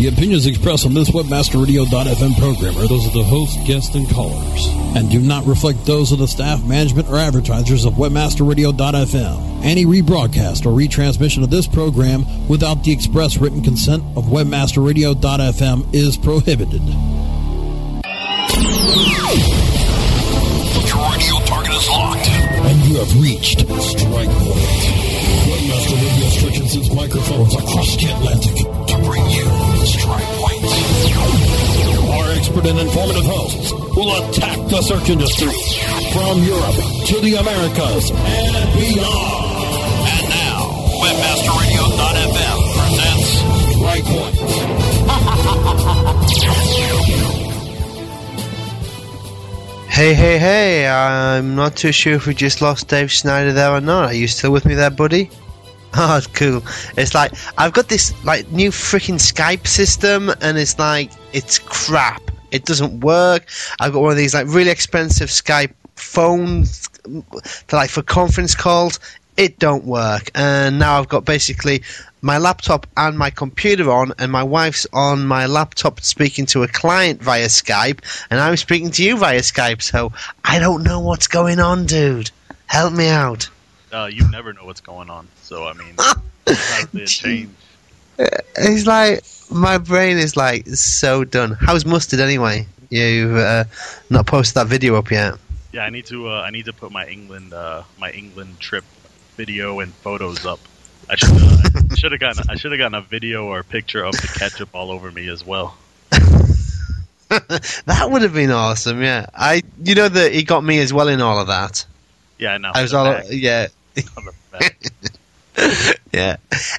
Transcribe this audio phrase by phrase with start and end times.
[0.00, 4.66] The opinions expressed on this WebmasterRadio.fm program are those of the host, guests, and callers,
[4.96, 9.62] and do not reflect those of the staff, management, or advertisers of WebmasterRadio.fm.
[9.62, 16.16] Any rebroadcast or retransmission of this program without the express written consent of WebmasterRadio.fm is
[16.16, 16.80] prohibited.
[16.80, 16.96] Your
[21.12, 22.26] radio target is locked.
[22.26, 24.64] And you have reached strike point.
[25.44, 29.46] Webmaster Radio stretches its microphones across the Atlantic bring you
[29.86, 30.64] strike point.
[32.10, 35.52] Our expert and informative hosts will attack the search industry
[36.12, 39.74] from Europe to the Americas and beyond.
[40.08, 40.70] And now,
[41.02, 43.28] WebmasterRadio.fm presents
[43.76, 44.36] Strike Point.
[49.90, 53.82] Hey, hey, hey, I'm not too sure if we just lost Dave Snyder there or
[53.82, 54.06] not.
[54.06, 55.28] Are you still with me there, buddy?
[55.96, 56.62] Oh, it's cool.
[56.96, 62.22] It's like, I've got this, like, new freaking Skype system, and it's like, it's crap.
[62.52, 63.48] It doesn't work.
[63.80, 69.00] I've got one of these, like, really expensive Skype phones, to, like, for conference calls.
[69.36, 70.30] It don't work.
[70.36, 71.82] And now I've got basically
[72.22, 76.68] my laptop and my computer on, and my wife's on my laptop speaking to a
[76.68, 79.82] client via Skype, and I'm speaking to you via Skype.
[79.82, 80.12] So
[80.44, 82.30] I don't know what's going on, dude.
[82.66, 83.48] Help me out.
[83.92, 85.28] Uh, you never know what's going on.
[85.42, 85.94] So I mean,
[86.46, 87.54] it's really change.
[88.18, 91.52] It's like my brain is like so done.
[91.52, 92.66] How's mustard anyway?
[92.90, 93.64] You've uh,
[94.10, 95.34] not posted that video up yet.
[95.72, 96.28] Yeah, I need to.
[96.28, 98.84] Uh, I need to put my England, uh, my England trip
[99.36, 100.60] video and photos up.
[101.08, 101.30] I should.
[101.30, 102.50] Uh, I should have gotten.
[102.50, 105.28] I should have gotten a video or a picture of the ketchup all over me
[105.28, 105.76] as well.
[107.30, 109.02] that would have been awesome.
[109.02, 109.62] Yeah, I.
[109.82, 111.86] You know that he got me as well in all of that.
[112.38, 112.72] Yeah, I know.
[112.74, 113.04] I was all.
[113.04, 113.26] bag.
[113.30, 113.68] Yeah.
[114.16, 114.76] On the back.
[116.12, 116.36] yeah.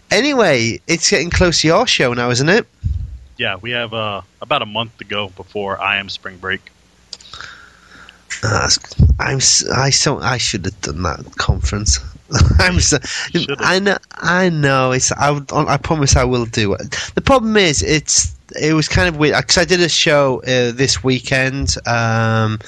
[0.10, 2.66] Anyway, it's getting close to your show now, isn't it?
[3.38, 6.62] Yeah, we have uh, about a month to go before I am spring break.
[8.44, 8.70] Uh,
[9.20, 9.38] I'm.
[9.74, 10.20] I so.
[10.20, 12.00] I should have done that conference.
[12.60, 12.80] I'm.
[12.80, 12.98] So,
[13.60, 13.98] I know.
[14.14, 14.92] I know.
[14.92, 15.12] It's.
[15.12, 15.32] I.
[15.32, 17.12] would- I promise I will do it.
[17.16, 18.36] The problem is, it's.
[18.60, 22.60] It was kind of weird because I did a show uh, this weekend, um,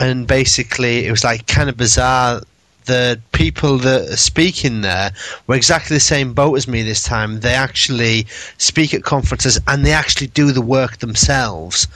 [0.00, 2.42] and basically it was like kind of bizarre.
[2.86, 5.12] The people that are speaking there
[5.46, 7.40] were exactly the same boat as me this time.
[7.40, 8.26] They actually
[8.58, 11.88] speak at conferences and they actually do the work themselves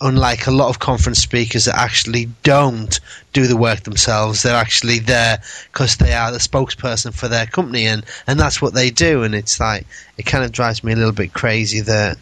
[0.00, 3.00] unlike a lot of conference speakers that actually don't
[3.32, 5.40] do the work themselves they're actually there
[5.72, 9.34] because they are the spokesperson for their company and and that's what they do and
[9.34, 9.86] it's like
[10.18, 12.18] it kind of drives me a little bit crazy that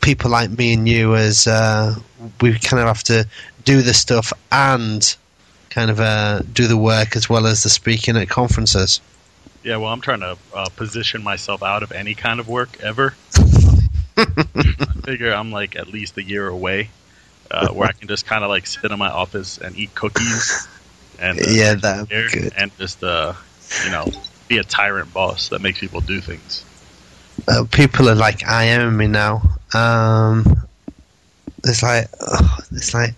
[0.00, 1.94] people like me and you as uh,
[2.40, 3.26] we kind of have to
[3.64, 5.16] do the stuff and
[5.70, 9.00] kind of uh, do the work as well as the speaking at conferences
[9.62, 13.14] Yeah, well, I'm trying to uh, position myself out of any kind of work ever.
[14.16, 16.90] I figure I'm like at least a year away,
[17.50, 20.68] uh, where I can just kind of like sit in my office and eat cookies,
[21.18, 23.32] and uh, yeah that good and just uh,
[23.84, 24.06] you know
[24.48, 26.64] be a tyrant boss that makes people do things.
[27.48, 29.42] uh, people are like I am me now.
[29.74, 30.66] Um,
[31.64, 33.14] it's like oh, it's like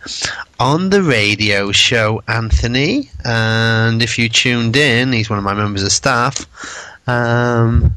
[0.60, 5.82] on the radio show Anthony, and if you tuned in, he's one of my members
[5.82, 6.46] of staff.
[7.06, 7.96] Um,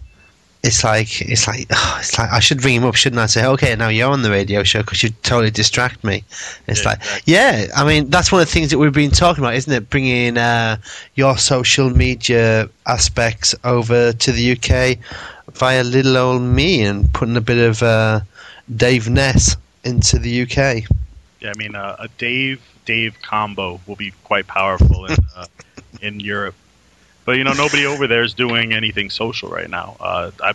[0.63, 3.27] it's like it's like oh, it's like I should ring him up, shouldn't I?
[3.27, 6.23] Say, okay, now you're on the radio show because you totally distract me.
[6.67, 7.33] It's Yeah, like, exactly.
[7.33, 9.89] yeah, I mean that's one of the things that we've been talking about, isn't it?
[9.89, 10.77] Bringing uh,
[11.15, 14.97] your social media aspects over to the UK
[15.53, 18.21] via little old me and putting a bit of uh,
[18.75, 20.83] Dave Ness into the UK.
[21.39, 25.45] Yeah, I mean uh, a Dave Dave combo will be quite powerful in uh,
[26.01, 26.55] in Europe.
[27.25, 29.95] But you know, nobody over there is doing anything social right now.
[29.99, 30.53] Uh, I,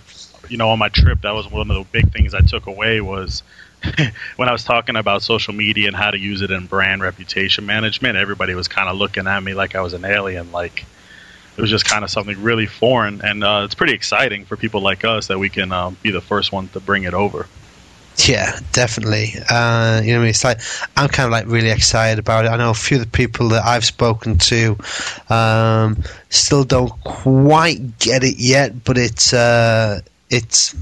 [0.49, 3.01] you know, on my trip, that was one of the big things I took away
[3.01, 3.43] was
[4.37, 7.67] when I was talking about social media and how to use it in brand reputation
[7.67, 8.17] management.
[8.17, 10.85] Everybody was kind of looking at me like I was an alien, like
[11.57, 14.81] it was just kind of something really foreign, and uh, it's pretty exciting for people
[14.81, 17.49] like us that we can uh, be the first one to bring it over.
[18.29, 19.35] Yeah, definitely.
[19.49, 20.61] Uh, you know, I mean, it's like
[20.97, 22.49] I'm kind of like really excited about it.
[22.49, 24.77] I know a few of the people that I've spoken to
[25.29, 30.75] um, still don't quite get it yet, but it's uh, it's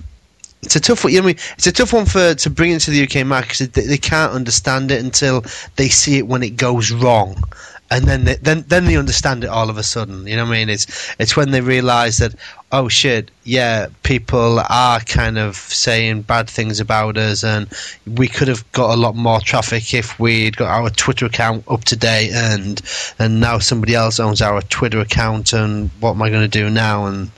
[0.62, 1.12] it's a tough one.
[1.12, 3.48] You know, I mean, it's a tough one for to bring into the UK market
[3.48, 5.44] because they, they can't understand it until
[5.76, 7.42] they see it when it goes wrong.
[7.90, 10.26] And then they, then then they understand it all of a sudden.
[10.26, 10.68] You know what I mean?
[10.68, 12.34] It's it's when they realise that
[12.70, 17.68] oh shit, yeah, people are kind of saying bad things about us, and
[18.06, 21.84] we could have got a lot more traffic if we'd got our Twitter account up
[21.84, 22.82] to date, and
[23.18, 26.68] and now somebody else owns our Twitter account, and what am I going to do
[26.70, 27.06] now?
[27.06, 27.30] And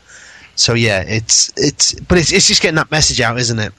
[0.56, 3.73] so yeah, it's it's but it's it's just getting that message out, isn't it?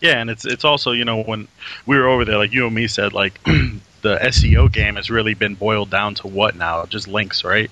[0.00, 1.48] Yeah, and it's it's also you know when
[1.86, 3.38] we were over there, like you and me said, like
[4.02, 6.84] the SEO game has really been boiled down to what now?
[6.86, 7.70] Just links, right?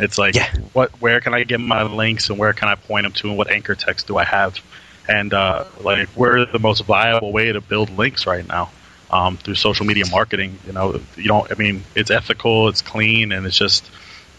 [0.00, 0.52] It's like Yeah.
[0.72, 3.36] what where can I get my links and where can I point them to and
[3.38, 4.58] what anchor text do I have?
[5.08, 8.70] And uh, like we're the most viable way to build links right now
[9.10, 10.58] um, through social media marketing.
[10.66, 11.50] You know, you don't.
[11.50, 13.88] I mean, it's ethical, it's clean, and it's just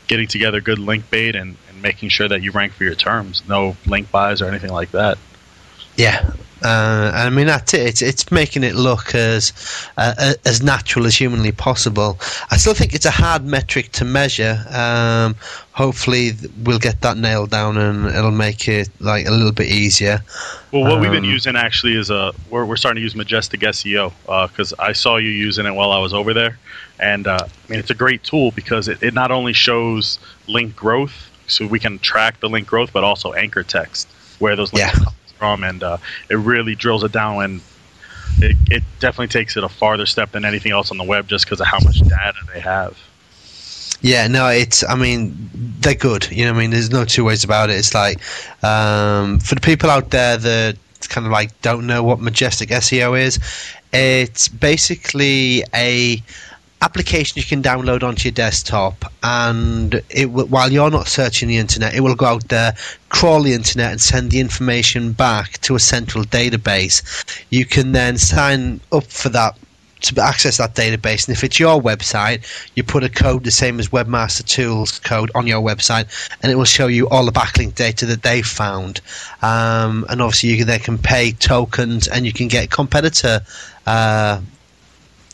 [0.07, 3.43] getting together good link bait and, and making sure that you rank for your terms.
[3.47, 5.17] No link buys or anything like that.
[5.95, 6.31] Yeah.
[6.63, 7.81] Uh, I mean that's it.
[7.87, 9.53] It's, it's making it look as
[9.97, 12.17] uh, as natural as humanly possible.
[12.49, 14.65] I still think it's a hard metric to measure.
[14.69, 15.35] Um,
[15.73, 16.31] hopefully,
[16.63, 20.21] we'll get that nailed down, and it'll make it like a little bit easier.
[20.71, 23.59] Well, what we've been Um, using actually is a we're, we're starting to use Majestic
[23.59, 24.13] SEO
[24.47, 26.57] because I saw you using it while I was over there,
[26.99, 30.75] and uh, I mean it's a great tool because it, it not only shows link
[30.75, 34.07] growth, so we can track the link growth, but also anchor text
[34.39, 35.05] where those links Yeah.
[35.37, 35.97] From, and uh,
[36.29, 37.61] it really drills it down and.
[38.37, 41.45] It, it definitely takes it a farther step than anything else on the web just
[41.45, 42.97] because of how much data they have.
[44.01, 44.83] Yeah, no, it's.
[44.83, 45.49] I mean,
[45.79, 46.29] they're good.
[46.31, 47.77] You know, I mean, there's no two ways about it.
[47.77, 48.19] It's like
[48.63, 50.77] um, for the people out there that
[51.07, 53.39] kind of like don't know what Majestic SEO is.
[53.93, 56.21] It's basically a
[56.81, 61.93] application you can download onto your desktop, and it while you're not searching the internet,
[61.93, 62.75] it will go out there,
[63.09, 67.01] crawl the internet, and send the information back to a central database.
[67.49, 69.57] You can then sign up for that
[70.01, 71.27] to access that database.
[71.27, 72.45] And if it's your website,
[72.75, 76.07] you put a code the same as Webmaster Tools code on your website,
[76.41, 79.01] and it will show you all the backlink data that they've found.
[79.41, 83.41] Um, and obviously, you can, they can pay tokens, and you can get competitor
[83.87, 84.41] uh,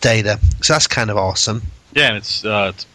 [0.02, 0.40] data.
[0.62, 1.62] So that's kind of awesome.
[1.94, 2.86] Yeah, and it's uh, it's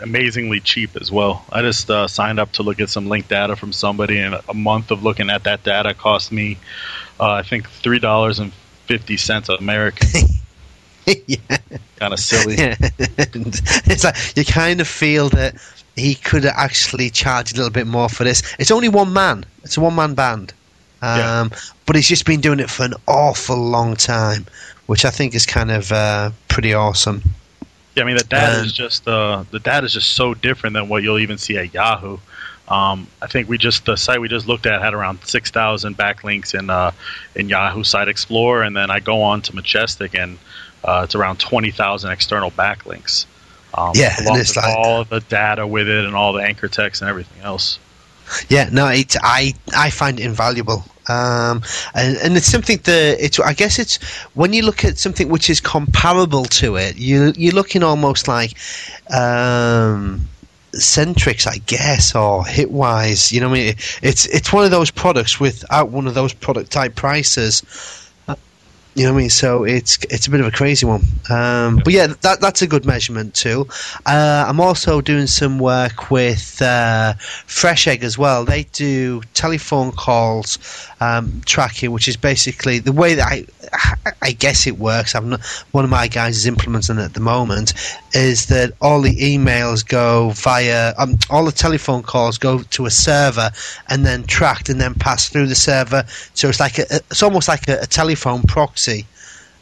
[0.00, 1.44] amazingly cheap as well.
[1.50, 4.54] I just uh, signed up to look at some link data from somebody, and a
[4.54, 6.56] month of looking at that data cost me,
[7.20, 8.52] uh, I think, three dollars and
[8.86, 10.08] fifty cents American.
[11.26, 11.38] yeah.
[11.96, 12.56] kind of silly.
[12.58, 12.76] Yeah.
[12.78, 15.54] It's like you kind of feel that
[15.96, 18.42] he could actually charge a little bit more for this.
[18.58, 19.44] It's only one man.
[19.64, 20.52] It's a one man band.
[21.02, 21.48] Um, Yeah.
[21.86, 24.46] But he's just been doing it for an awful long time,
[24.88, 27.22] which I think is kind of uh, pretty awesome.
[27.94, 30.74] Yeah, I mean the data Um, is just uh, the data is just so different
[30.74, 32.18] than what you'll even see at Yahoo.
[32.68, 35.96] Um, I think we just the site we just looked at had around six thousand
[35.96, 36.90] backlinks in uh,
[37.34, 40.38] in Yahoo Site Explorer, and then I go on to Majestic and
[40.84, 43.26] uh, it's around twenty thousand external backlinks.
[43.74, 46.42] Um, Yeah, and along it's with like- all the data with it and all the
[46.42, 47.78] anchor text and everything else.
[48.48, 51.62] Yeah, no, it's I I find it invaluable, um,
[51.94, 53.40] and and it's something that it's.
[53.40, 53.96] I guess it's
[54.34, 58.54] when you look at something which is comparable to it, you you're looking almost like
[59.10, 60.28] um,
[60.72, 63.32] Centrix, I guess, or Hitwise.
[63.32, 66.70] You know, I mean, it's it's one of those products without one of those product
[66.70, 68.07] type prices.
[68.98, 69.30] You know what I mean?
[69.30, 72.66] So it's it's a bit of a crazy one, um, but yeah, that that's a
[72.66, 73.68] good measurement tool.
[74.04, 77.12] Uh, I'm also doing some work with uh,
[77.46, 78.44] Fresh Egg as well.
[78.44, 80.58] They do telephone calls
[81.00, 83.44] um, tracking, which is basically the way that I
[84.22, 85.14] I guess it works.
[85.14, 87.74] I'm not one of my guys is implementing it at the moment.
[88.14, 92.90] Is that all the emails go via um, all the telephone calls go to a
[92.90, 93.50] server
[93.88, 96.04] and then tracked and then passed through the server.
[96.34, 98.87] So it's like a, it's almost like a, a telephone proxy,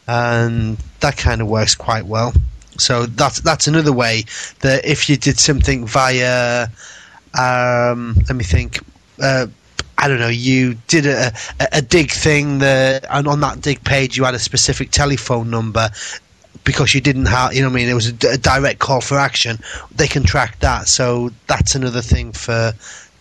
[0.06, 2.32] and that kind of works quite well.
[2.78, 4.24] So that's that's another way
[4.60, 6.68] that if you did something via,
[7.38, 8.80] um, let me think.
[9.20, 9.46] Uh,
[9.98, 10.28] I don't know.
[10.28, 11.32] You did a,
[11.72, 15.88] a, Digg thing that, and on that Digg page you had a specific telephone number
[16.64, 19.58] because you didn't have, you know, I mean, it was a direct call for action.
[19.94, 22.74] They can track that, so that's another thing for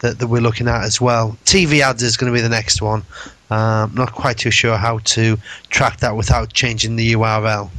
[0.05, 1.37] that, that we're looking at as well.
[1.45, 3.03] TV ads is going to be the next one.
[3.49, 5.37] Um, not quite too sure how to
[5.69, 7.69] track that without changing the URL.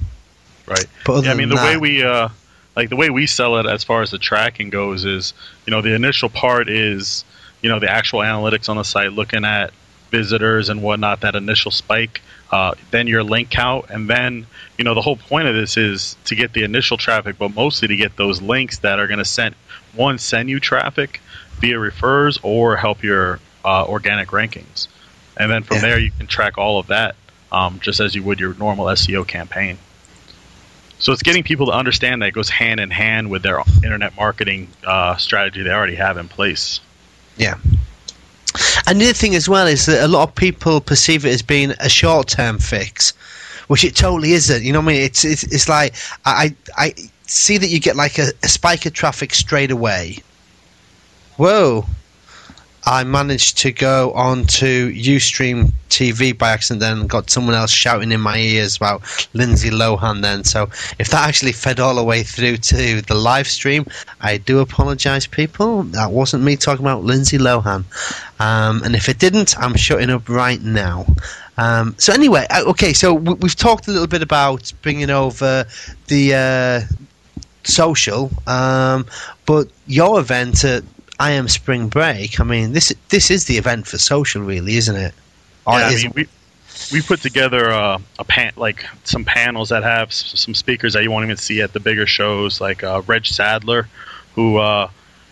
[0.66, 0.87] Right.
[1.04, 2.28] But yeah, I mean the than way we uh,
[2.75, 5.33] like the way we sell it as far as the tracking goes is
[5.64, 7.25] you know the initial part is
[7.62, 9.73] you know the actual analytics on the site looking at
[10.11, 14.47] visitors and whatnot that initial spike uh, then your link count and then
[14.78, 17.88] you know the whole point of this is to get the initial traffic but mostly
[17.88, 19.54] to get those links that are going to send
[19.95, 21.21] one send you traffic
[21.60, 24.88] via refers or help your uh, organic rankings
[25.36, 25.82] and then from Yeah.
[25.82, 27.16] there you can track all of that
[27.52, 29.78] um, just as you would your normal SEO campaign.
[30.98, 34.16] So it's getting people to understand that it goes hand in hand with their internet
[34.16, 36.80] marketing uh, strategy they already have in place.
[37.36, 37.58] Yeah.
[38.86, 41.42] And the other thing as well is that a lot of people perceive it as
[41.42, 43.10] being a short term fix,
[43.68, 44.62] which it totally isn't.
[44.62, 45.02] You know what I mean?
[45.02, 45.94] It's it's, it's like
[46.25, 46.94] I I
[47.26, 50.18] see that you get like a, a spike of traffic straight away.
[51.36, 51.84] Whoa.
[52.88, 58.12] I managed to go on to Ustream TV by accident and got someone else shouting
[58.12, 59.02] in my ears about
[59.34, 60.44] Lindsay Lohan then.
[60.44, 63.86] So if that actually fed all the way through to the live stream,
[64.20, 65.82] I do apologise, people.
[65.82, 67.84] That wasn't me talking about Lindsay Lohan.
[68.38, 71.06] Um, and if it didn't, I'm shutting up right now.
[71.58, 75.64] Um, so anyway, uh, okay, so we, we've talked a little bit about bringing over
[76.06, 76.94] the uh,
[77.64, 79.06] social, um,
[79.44, 80.84] but your event at
[81.18, 82.40] I Am Spring Break.
[82.40, 85.14] I mean, this this is the event for social, really, isn't it?
[85.66, 86.28] Or Yeah, I mean, we
[86.92, 91.02] we put together uh, a pan like some panels that have s- some speakers that
[91.02, 93.88] you won't even see at the bigger shows, like uh, Reg Saddler,
[94.35, 94.90] who uh,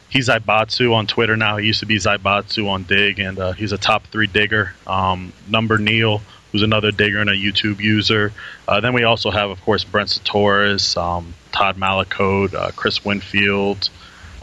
[0.08, 1.58] he's Zaibatsu on Twitter now.
[1.58, 4.72] He used to be Zaibatsu on Digg, and uh, he's a top three digger.
[4.86, 8.32] Um, Number Neil, who's another digger and a YouTube user.
[8.66, 13.90] Uh, then we also have, of course, Brent Csutoras, um, Todd Malicoat, uh, Chris Winfield.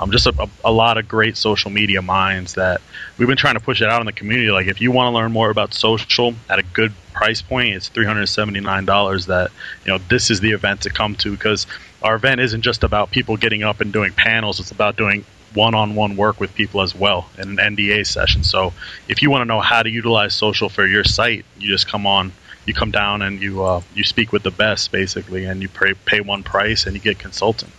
[0.01, 2.81] Um, just a, a, lot of great social media minds that
[3.19, 4.49] we've been trying to push it out in the community.
[4.49, 7.87] Like, if you want to learn more about social at a good price point, it's
[7.87, 9.27] three hundred seventy nine dollars.
[9.27, 9.51] That
[9.85, 11.67] you know, this is the event to come to because
[12.01, 14.59] our event isn't just about people getting up and doing panels.
[14.59, 18.43] It's about doing one on one work with people as well in an NDA session.
[18.43, 18.73] So,
[19.07, 22.07] if you want to know how to utilize social for your site, you just come
[22.07, 22.31] on.
[22.65, 25.93] You come down and you uh, you speak with the best basically, and you pay,
[25.93, 27.71] pay one price and you get consulting.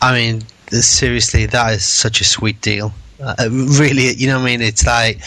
[0.00, 2.92] I mean, seriously, that is such a sweet deal.
[3.22, 4.62] Uh, really, you know what I mean?
[4.62, 5.20] It's like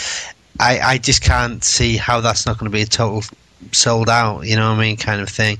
[0.59, 3.23] I, I just can't see how that's not going to be a total
[3.71, 4.41] sold out.
[4.41, 4.97] You know what I mean?
[4.97, 5.57] Kind of thing.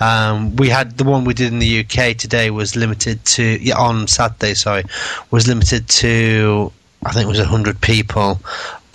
[0.00, 3.78] Um, we had the one we did in the UK today was limited to yeah
[3.78, 4.54] on Saturday.
[4.54, 4.84] Sorry,
[5.30, 6.72] was limited to
[7.04, 8.40] I think it was hundred people.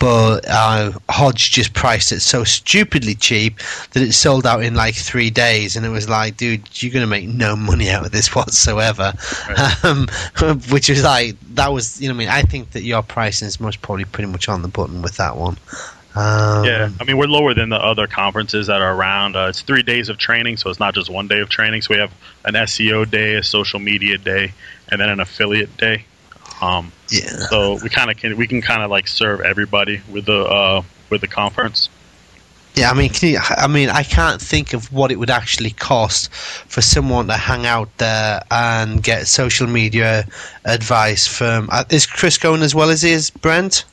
[0.02, 3.60] But uh, Hodge just priced it so stupidly cheap
[3.92, 7.06] that it sold out in like three days, and it was like, dude, you're gonna
[7.06, 9.12] make no money out of this whatsoever.
[9.48, 9.84] Right.
[9.84, 10.08] Um,
[10.70, 13.60] which is like that was, you know, I mean, I think that your pricing is
[13.60, 15.56] most probably pretty much on the button with that one.
[16.16, 19.36] Um, Yeah, I mean we're lower than the other conferences that are around.
[19.36, 21.80] Uh, it's three days of training, so it's not just one day of training.
[21.82, 22.12] So we have
[22.44, 24.52] an SEO day, a social media day,
[24.88, 26.06] and then an affiliate day.
[26.62, 27.26] Um, yeah.
[27.50, 30.82] so we kind of can we can kind of like serve everybody with the uh,
[31.10, 31.90] with the conference.
[32.74, 35.72] Yeah, I mean, can you, I mean, I can't think of what it would actually
[35.72, 40.26] cost for someone to hang out there and get social media
[40.64, 41.68] advice from.
[41.70, 43.84] Uh, is Chris going as well as he is Brent?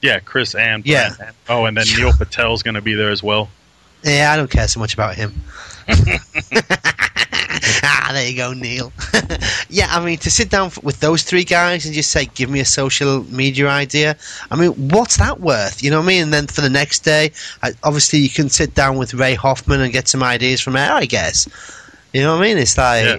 [0.00, 1.12] Yeah, Chris and Yeah.
[1.14, 1.36] Brent.
[1.50, 3.50] Oh, and then Neil Patel's going to be there as well.
[4.02, 5.32] Yeah, I don't care so much about him.
[7.82, 8.92] ah, there you go, Neil.
[9.68, 12.60] yeah, I mean, to sit down with those three guys and just say, "Give me
[12.60, 14.16] a social media idea."
[14.50, 15.82] I mean, what's that worth?
[15.82, 16.22] You know what I mean?
[16.24, 19.80] And then for the next day, I, obviously, you can sit down with Rae Hoffman
[19.80, 20.92] and get some ideas from there.
[20.92, 21.48] I guess.
[22.12, 22.58] You know what I mean?
[22.58, 23.18] It's like, Yeah.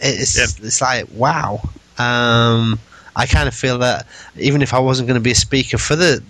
[0.00, 0.66] it's Yeah.
[0.66, 1.60] it's like, wow.
[1.98, 2.78] Um,
[3.16, 4.06] I kind of feel that
[4.36, 6.22] even if I wasn't going to be a speaker for the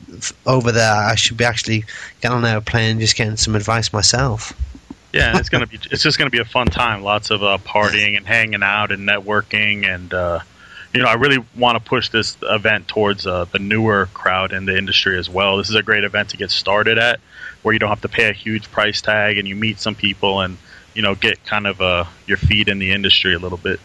[0.46, 1.84] over there, I should be actually
[2.20, 4.54] getting on an airplane and just getting some advice myself.
[5.12, 7.02] Yeah, it's gonna be it's just gonna be a fun time.
[7.02, 10.40] Lots of uh, partying and hanging out and networking, and uh,
[10.92, 14.66] you know, I really want to push this event towards uh, the newer crowd in
[14.66, 15.56] the industry as well.
[15.56, 17.20] This is a great event to get started at,
[17.62, 20.40] where you don't have to pay a huge price tag, and you meet some people,
[20.40, 20.58] and
[20.94, 23.80] you know, get kind of uh, your feet in the industry a little bit.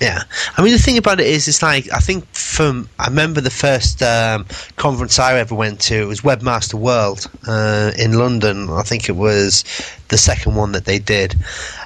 [0.00, 0.22] Yeah,
[0.56, 3.50] I mean the thing about it is, it's like I think from I remember the
[3.50, 5.94] first um, conference I ever went to.
[6.02, 8.70] It was Webmaster World uh, in London.
[8.70, 9.64] I think it was
[10.08, 11.34] the second one that they did,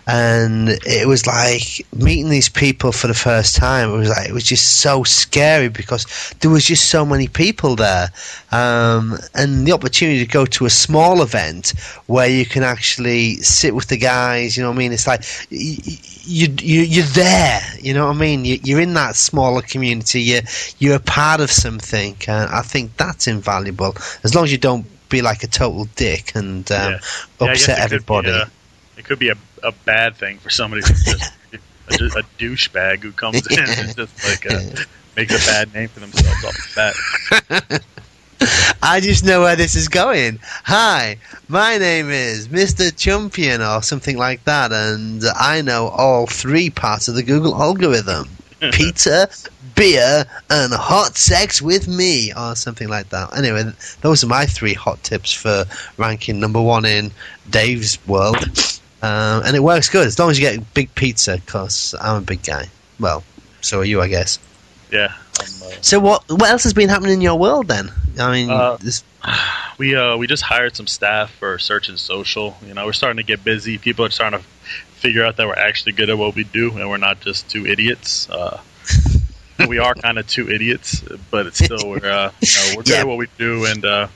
[0.07, 3.91] and it was like meeting these people for the first time.
[3.91, 7.77] It was like it was just so scary because there was just so many people
[7.77, 8.09] there,
[8.51, 11.71] um, and the opportunity to go to a small event
[12.07, 14.57] where you can actually sit with the guys.
[14.57, 14.93] You know what I mean?
[14.93, 17.61] It's like you, you you're there.
[17.81, 18.45] You know what I mean?
[18.45, 20.21] You, you're in that smaller community.
[20.23, 20.41] You
[20.79, 23.95] you're a part of something, and I think that's invaluable.
[24.25, 26.99] As long as you don't be like a total dick and um, Yeah.
[27.41, 28.31] Yeah, I guess upset could be, everybody.
[28.31, 28.45] uh,
[28.97, 33.01] it could be a, a bad thing for somebody who's just a, just a douchebag
[33.01, 34.83] who comes in and just like uh,
[35.17, 37.83] makes a bad name for themselves off the bat.
[38.83, 40.41] I just know where this is going.
[40.65, 42.95] Hi, my name is Mr.
[42.97, 48.29] Champion or something like that, and I know all three parts of the Google algorithm
[48.73, 49.29] pizza,
[49.77, 53.37] beer, and hot sex with me, or something like that.
[53.37, 55.65] Anyway, those are my three hot tips for
[55.97, 57.13] ranking number one in
[57.51, 58.37] Dave's world.
[59.03, 62.21] Um, and it works good as long as you get big pizza, because I'm a
[62.21, 62.69] big guy.
[63.01, 63.25] Well,
[63.61, 64.39] so are you, I guess.
[64.93, 65.13] Yeah.
[65.41, 65.45] Uh,
[65.81, 67.91] So, what what else has been happening in your world then?
[68.21, 69.03] I mean, Uh, this,
[69.79, 72.57] we uh, we just hired some staff for search and social.
[72.67, 73.79] You know, we're starting to get busy.
[73.79, 74.45] People are starting to
[75.01, 77.67] figure out that we're actually good at what we do, and we're not just two
[77.67, 78.29] idiots.
[78.31, 78.61] Uh,
[79.69, 82.89] we are kind of two idiots, but it's still we're uh, you know we're good
[82.95, 83.01] Yeah.
[83.01, 84.07] at what we do, and uh,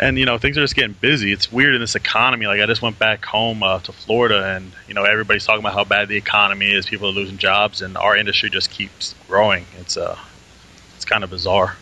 [0.00, 1.30] and you know things are just getting busy.
[1.30, 2.46] It's weird in this economy.
[2.46, 5.74] Like I just went back home uh, to Florida, and you know everybody's talking about
[5.74, 6.86] how bad the economy is.
[6.86, 9.66] People are losing jobs, and our industry just keeps growing.
[9.78, 10.18] It's uh,
[10.96, 11.76] it's kind of bizarre.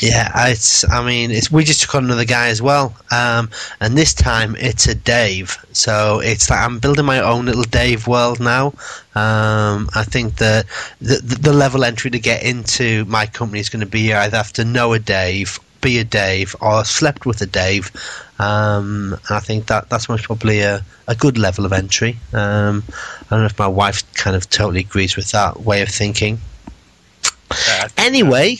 [0.00, 0.88] Yeah, it's.
[0.88, 1.50] I mean, it's.
[1.50, 5.56] We just took on another guy as well, um, and this time it's a Dave.
[5.72, 8.68] So it's like I'm building my own little Dave world now.
[9.14, 10.66] Um, I think that
[11.00, 14.52] the, the level entry to get into my company is going to be either have
[14.54, 17.92] to know a Dave, be a Dave, or slept with a Dave.
[18.38, 22.16] Um, and I think that that's most probably a, a good level of entry.
[22.32, 25.88] Um, I don't know if my wife kind of totally agrees with that way of
[25.88, 26.40] thinking.
[27.50, 28.56] Yeah, I think Anyway,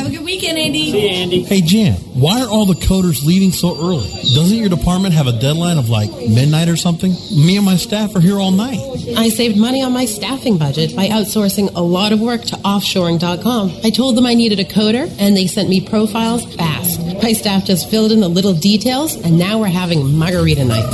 [0.00, 0.90] Have a good weekend, Andy.
[0.92, 1.42] Hey, Andy.
[1.42, 4.08] Hey Jan, why are all the coders leaving so early?
[4.34, 7.12] Doesn't your department have a deadline of like midnight or something?
[7.36, 8.78] Me and my staff are here all night.
[9.18, 13.80] I saved money on my staffing budget by outsourcing a lot of work to offshoring.com.
[13.84, 16.98] I told them I needed a coder, and they sent me profiles fast.
[17.22, 20.88] My staff just filled in the little details, and now we're having margarita night.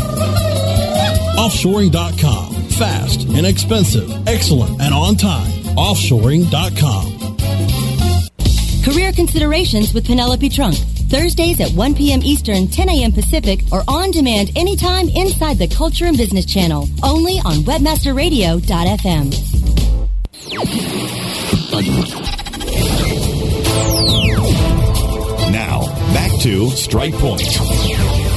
[1.38, 2.54] Offshoring.com.
[2.70, 5.48] Fast, inexpensive, excellent, and on time.
[5.76, 7.15] Offshoring.com.
[8.86, 10.76] Career Considerations with Penelope Trunk.
[11.10, 12.20] Thursdays at 1 p.m.
[12.22, 13.10] Eastern, 10 a.m.
[13.10, 16.88] Pacific, or on demand anytime inside the Culture and Business Channel.
[17.02, 19.32] Only on WebmasterRadio.fm.
[25.50, 27.60] Now, back to Strike Point.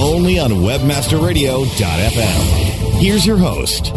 [0.02, 3.00] Only on WebmasterRadio.fm.
[3.00, 3.94] Here's your host.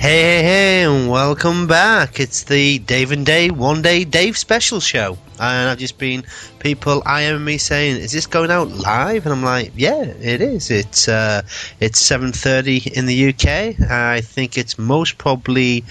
[0.00, 2.20] Hey, hey, hey, and welcome back.
[2.20, 5.18] It's the Dave and Dave One Day Dave special show.
[5.38, 6.24] And I've just been
[6.58, 9.26] people IM me saying, Is this going out live?
[9.26, 10.70] And I'm like, Yeah, it is.
[10.70, 11.42] It's uh
[11.80, 13.78] it's seven thirty in the UK.
[13.90, 15.84] I think it's most probably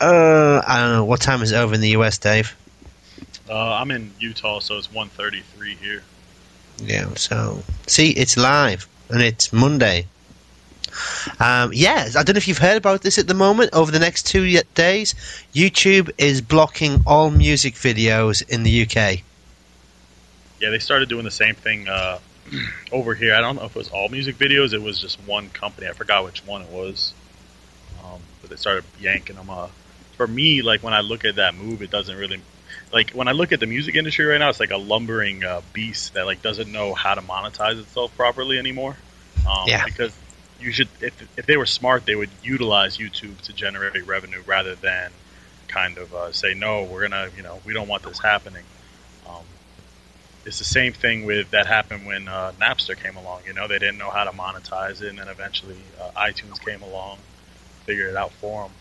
[0.00, 2.56] uh I don't know, what time is it over in the US, Dave?
[3.48, 6.02] Uh, I'm in Utah, so it's 1:33 here.
[6.78, 10.08] Yeah, so see, it's live and it's Monday.
[11.40, 13.70] Um, yeah, I don't know if you've heard about this at the moment.
[13.72, 15.14] Over the next two days,
[15.54, 19.22] YouTube is blocking all music videos in the UK.
[20.60, 22.18] Yeah, they started doing the same thing uh,
[22.92, 23.34] over here.
[23.34, 24.72] I don't know if it was all music videos.
[24.72, 25.88] It was just one company.
[25.88, 27.12] I forgot which one it was.
[28.04, 29.50] Um, but they started yanking them.
[29.50, 29.68] Uh,
[30.16, 32.40] for me, like when I look at that move, it doesn't really
[32.92, 35.62] like when I look at the music industry right now, it's like a lumbering uh,
[35.72, 38.96] beast that like doesn't know how to monetize itself properly anymore.
[39.48, 39.84] Um, Yeah.
[39.84, 40.14] Because
[40.60, 44.74] you should, if if they were smart, they would utilize YouTube to generate revenue rather
[44.74, 45.10] than
[45.68, 48.64] kind of uh, say no, we're gonna, you know, we don't want this happening.
[49.28, 49.42] Um,
[50.44, 53.42] it's the same thing with that happened when uh, Napster came along.
[53.46, 56.82] You know, they didn't know how to monetize it, and then eventually uh, iTunes came
[56.82, 57.18] along,
[57.84, 58.72] figured it out for them.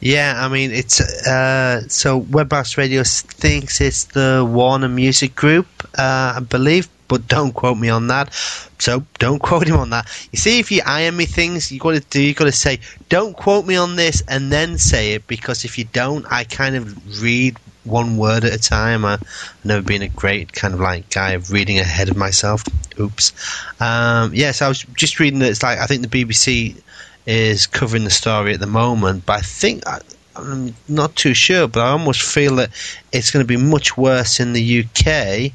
[0.00, 5.66] Yeah, I mean it's uh, so Webmaster Radio thinks it's the Warner Music Group,
[5.98, 8.32] uh, I believe, but don't quote me on that.
[8.78, 10.06] So don't quote him on that.
[10.30, 12.22] You see, if you iron me things, you got to do.
[12.22, 12.78] You got to say,
[13.10, 16.76] don't quote me on this, and then say it because if you don't, I kind
[16.76, 19.04] of read one word at a time.
[19.04, 22.62] I- I've never been a great kind of like guy of reading ahead of myself.
[22.98, 23.32] Oops.
[23.80, 26.76] Um, yes, I was just reading that it's like I think the BBC
[27.26, 30.00] is covering the story at the moment, but I think I,
[30.36, 31.66] I'm not too sure.
[31.66, 32.70] But I almost feel that
[33.12, 35.52] it's going to be much worse in the UK.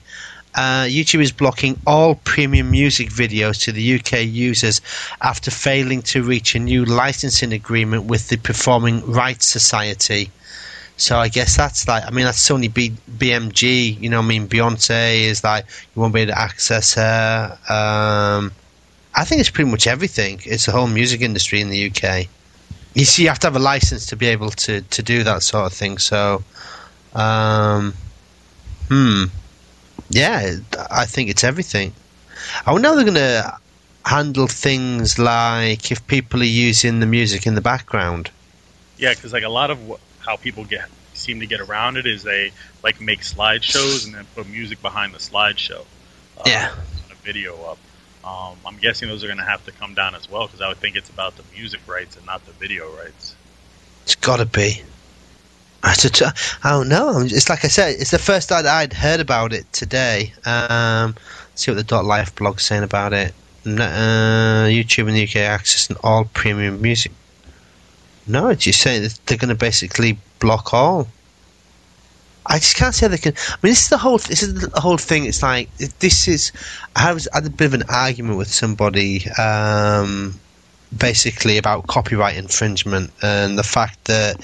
[0.55, 4.79] Uh, YouTube is blocking all premium music videos to the UK users
[5.21, 10.31] after failing to reach a new licensing agreement with the Performing Rights Society.
[10.97, 13.99] So I guess that's like, I mean, that's Sony B- BMG.
[13.99, 17.57] You know, I mean, Beyonce is like you won't be able to access her.
[17.67, 18.53] Um,
[19.13, 20.39] I think it's pretty much everything.
[20.45, 22.27] It's the whole music industry in the UK.
[22.93, 25.43] You see, you have to have a license to be able to, to do that
[25.43, 25.97] sort of thing.
[25.97, 26.43] So,
[27.13, 27.93] um,
[28.89, 29.25] hmm,
[30.09, 30.55] yeah,
[30.91, 31.93] I think it's everything.
[32.65, 33.57] I wonder how they're going to
[34.05, 38.31] handle things like if people are using the music in the background.
[38.97, 42.05] Yeah, because like a lot of wh- how people get seem to get around it
[42.05, 42.51] is they
[42.83, 45.81] like make slideshows and then put music behind the slideshow.
[46.37, 46.71] Uh, Yeah.
[47.09, 47.77] a video up.
[48.23, 50.67] Um, I'm guessing those are going to have to come down as well because I
[50.67, 53.35] would think it's about the music rights and not the video rights.
[54.03, 54.81] It's got to be.
[55.85, 55.93] I
[56.63, 57.21] don't, know.
[57.21, 57.95] It's like I said.
[57.99, 60.33] It's the first I'd, I'd heard about it today.
[60.43, 61.15] Um,
[61.53, 63.35] see what the Dot Life blog's saying about it.
[63.67, 67.11] Uh, YouTube in the UK accessing all premium music.
[68.25, 71.07] No, it's just saying they're going to basically block all.
[72.47, 73.33] I just can't see how they can.
[73.35, 74.17] I mean, this is the whole.
[74.17, 75.25] This is the whole thing.
[75.25, 76.51] It's like this is.
[76.95, 79.29] I was I had a bit of an argument with somebody.
[79.37, 80.39] Um,
[80.97, 84.37] basically about copyright infringement and the fact that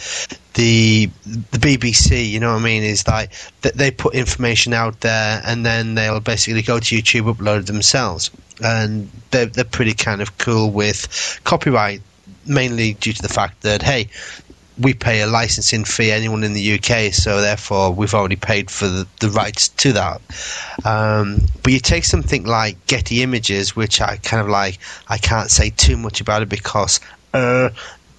[0.56, 5.00] the the BBC, you know what I mean, is like that they put information out
[5.02, 8.32] there and then they'll basically go to YouTube, upload themselves,
[8.64, 12.02] and they're they're pretty kind of cool with copyright,
[12.46, 14.10] mainly due to the fact that hey.
[14.82, 18.88] We pay a licensing fee, anyone in the UK, so therefore we've already paid for
[18.88, 20.22] the, the rights to that.
[20.86, 25.52] Um, but you take something like Getty Images, which I kind of like, I can't
[25.52, 27.00] say too much about it because
[27.34, 27.70] uh,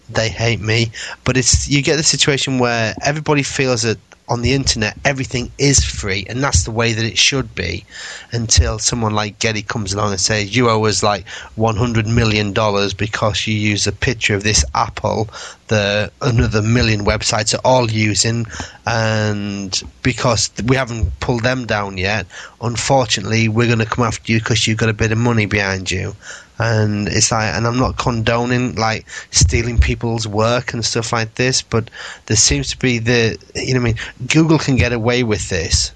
[0.08, 0.92] they hate me.
[1.24, 3.98] But it's you get the situation where everybody feels that
[4.32, 7.84] on the internet everything is free, and that's the way that it should be.
[8.32, 12.54] Until someone like Getty comes along and says you owe us like one hundred million
[12.54, 15.28] dollars because you use a picture of this apple
[15.68, 18.46] that another million websites are all using,
[18.86, 22.26] and because we haven't pulled them down yet,
[22.62, 25.90] unfortunately we're going to come after you because you've got a bit of money behind
[25.90, 26.14] you
[26.62, 31.60] and it's like and I'm not condoning like stealing people's work and stuff like this
[31.60, 31.90] but
[32.26, 33.96] there seems to be the you know I mean?
[34.28, 35.92] Google can get away with this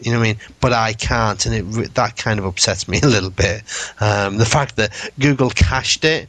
[0.00, 0.40] you know what I mean?
[0.60, 3.62] But I can't and it that kind of upsets me a little bit.
[4.00, 6.28] Um, the fact that Google cached it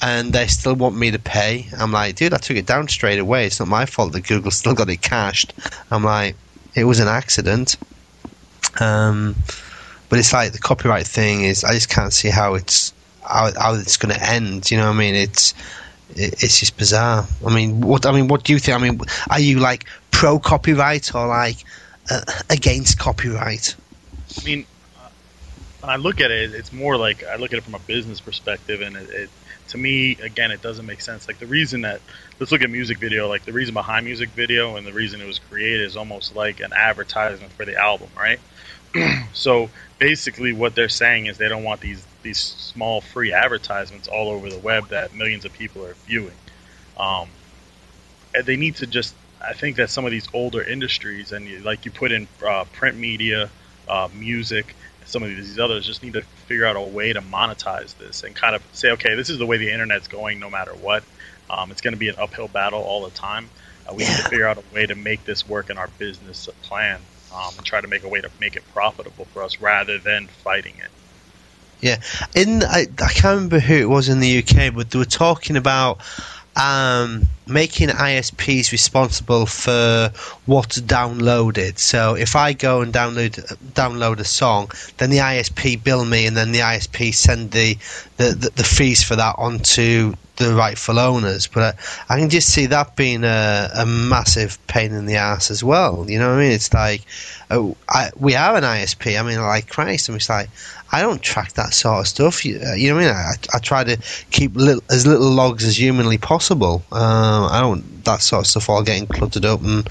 [0.00, 3.18] and they still want me to pay I'm like dude I took it down straight
[3.18, 3.44] away.
[3.46, 5.52] It's not my fault that Google still got it cached
[5.90, 6.36] I'm like
[6.74, 7.76] it was an accident.
[8.80, 9.34] Um,
[10.08, 12.92] but it's like the copyright thing is I just can't see how it's
[13.26, 14.70] how, how it's going to end.
[14.70, 15.14] You know what I mean?
[15.14, 15.54] It's
[16.14, 17.26] it's just bizarre.
[17.46, 18.78] I mean, what I mean, what do you think?
[18.78, 21.56] I mean, are you like pro copyright or like
[22.10, 23.74] uh, against copyright?
[24.40, 24.66] I mean,
[24.98, 25.08] uh,
[25.80, 28.20] when I look at it, it's more like I look at it from a business
[28.20, 29.30] perspective, and it, it
[29.68, 31.26] to me, again, it doesn't make sense.
[31.26, 32.00] Like the reason that
[32.38, 35.26] let's look at music video, like the reason behind music video and the reason it
[35.26, 38.38] was created is almost like an advertisement for the album, right?
[39.32, 44.28] so basically, what they're saying is they don't want these these small free advertisements all
[44.28, 46.34] over the web that millions of people are viewing.
[46.98, 47.28] Um,
[48.34, 49.14] and they need to just.
[49.40, 52.64] I think that some of these older industries, and you, like you put in uh,
[52.72, 53.50] print media,
[53.86, 57.96] uh, music, some of these others, just need to figure out a way to monetize
[57.98, 60.72] this and kind of say, okay, this is the way the internet's going, no matter
[60.72, 61.04] what.
[61.48, 63.48] Um, it's going to be an uphill battle all the time.
[63.88, 66.48] Uh, we need to figure out a way to make this work in our business
[66.62, 67.00] plan
[67.32, 70.26] um, and try to make a way to make it profitable for us rather than
[70.26, 70.90] fighting it.
[71.80, 72.00] Yeah,
[72.34, 75.56] in I, I can't remember who it was in the UK, but they were talking
[75.56, 76.00] about
[76.56, 80.10] um, making ISPs responsible for
[80.46, 81.78] what's downloaded.
[81.78, 83.34] So if I go and download
[83.74, 87.76] download a song, then the ISP bill me, and then the ISP send the
[88.16, 91.46] the, the, the fees for that onto the rightful owners.
[91.46, 95.50] But I, I can just see that being a, a massive pain in the ass
[95.50, 96.06] as well.
[96.08, 96.52] You know what I mean?
[96.52, 97.02] It's like
[97.50, 99.18] oh, I, we are an ISP.
[99.18, 100.48] I mean, like Christ, and it's like
[100.92, 102.44] I don't track that sort of stuff.
[102.44, 103.14] You, uh, you know what I mean?
[103.14, 103.96] I, I try to
[104.30, 106.82] keep little, as little logs as humanly possible.
[106.92, 109.86] Uh, I don't that sort of stuff all getting cluttered up and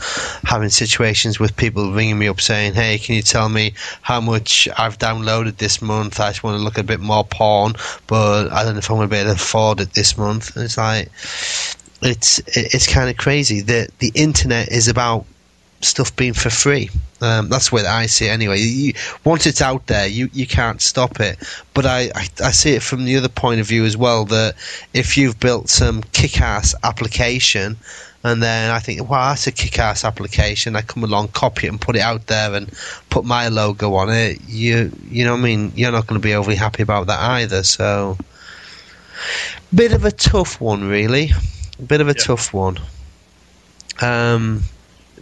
[0.46, 4.68] having situations with people ringing me up saying, "Hey, can you tell me how much
[4.78, 6.20] I've downloaded this month?
[6.20, 7.74] I just want to look a bit more porn,
[8.08, 10.56] but I don't know if I'm going to be able to afford it this month."
[10.56, 11.12] And it's like
[12.02, 15.26] it's it's kind of crazy that the internet is about
[15.86, 16.90] stuff being for free.
[17.22, 18.60] Um, that's the way that I see it anyway.
[18.60, 18.94] You,
[19.24, 21.38] once it's out there, you, you can't stop it.
[21.74, 24.56] But I, I, I, see it from the other point of view as well that
[24.94, 27.78] if you've built some kick ass application,
[28.24, 31.70] and then I think, wow, that's a kick ass application, I come along, copy it,
[31.70, 32.72] and put it out there and
[33.10, 35.72] put my logo on it, you, you know what I mean?
[35.76, 37.64] You're not going to be overly happy about that either.
[37.64, 38.18] So,
[39.74, 41.32] bit of a tough one, really.
[41.86, 42.24] Bit of a yeah.
[42.24, 42.80] tough one.
[44.02, 44.64] Um,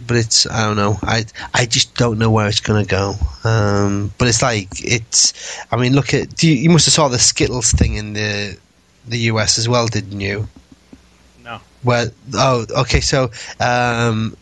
[0.06, 0.98] but it's I don't know.
[1.02, 3.14] I I just don't know where it's gonna go.
[3.44, 5.32] Um, but it's like it's.
[5.70, 8.56] I mean, look at you, you must have saw the Skittles thing in the
[9.06, 10.48] the US as well, didn't you?
[11.44, 11.60] No.
[11.82, 13.00] Well, oh, okay.
[13.00, 13.30] So
[13.60, 14.36] um,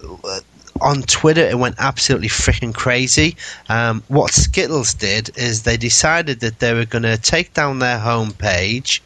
[0.80, 3.36] on Twitter, it went absolutely freaking crazy.
[3.68, 7.98] Um, what Skittles did is they decided that they were going to take down their
[7.98, 9.00] homepage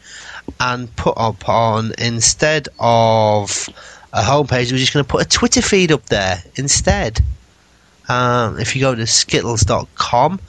[0.61, 3.69] and put up on instead of
[4.17, 4.73] a homepage.
[4.73, 7.21] We're just going to put a Twitter feed up there instead.
[8.09, 10.41] Um, if you go to skittles.com,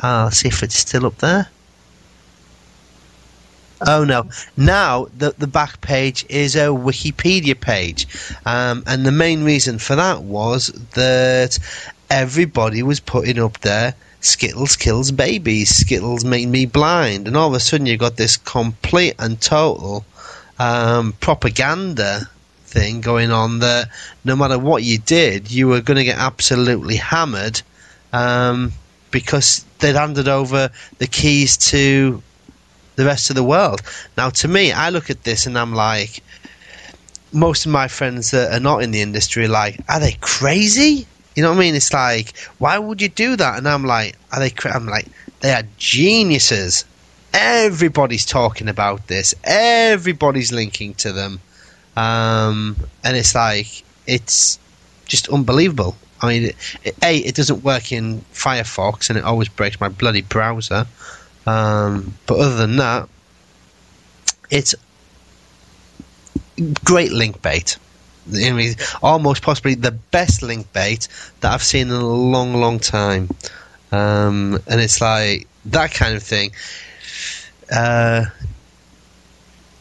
[0.00, 1.48] I'll see if it's still up there.
[3.86, 4.28] Oh no!
[4.56, 8.06] Now the the back page is a Wikipedia page,
[8.46, 11.58] um, and the main reason for that was that
[12.08, 17.54] everybody was putting up there Skittles kills babies, Skittles make me blind, and all of
[17.54, 20.06] a sudden you got this complete and total
[20.58, 22.30] um, propaganda
[22.74, 23.88] thing going on that
[24.24, 27.62] no matter what you did, you were going to get absolutely hammered
[28.12, 28.72] um,
[29.10, 32.22] because they'd handed over the keys to
[32.96, 33.80] the rest of the world.
[34.16, 36.22] Now, to me, I look at this and I'm like,
[37.32, 41.06] most of my friends that are not in the industry are like, are they crazy?
[41.34, 41.74] You know what I mean?
[41.74, 43.58] It's like, why would you do that?
[43.58, 44.50] And I'm like, are they?
[44.50, 44.74] Cra-?
[44.74, 45.06] I'm like,
[45.40, 46.84] they are geniuses.
[47.32, 49.34] Everybody's talking about this.
[49.42, 51.40] Everybody's linking to them.
[51.96, 54.58] Um, and it's like it's
[55.06, 55.96] just unbelievable.
[56.20, 59.88] I mean, it, it, a it doesn't work in Firefox, and it always breaks my
[59.88, 60.86] bloody browser.
[61.46, 63.08] Um, but other than that,
[64.50, 64.74] it's
[66.84, 67.76] great link bait.
[68.32, 71.08] I mean, almost possibly the best link bait
[71.40, 73.28] that I've seen in a long, long time.
[73.92, 76.52] Um, and it's like that kind of thing.
[77.70, 78.24] Uh,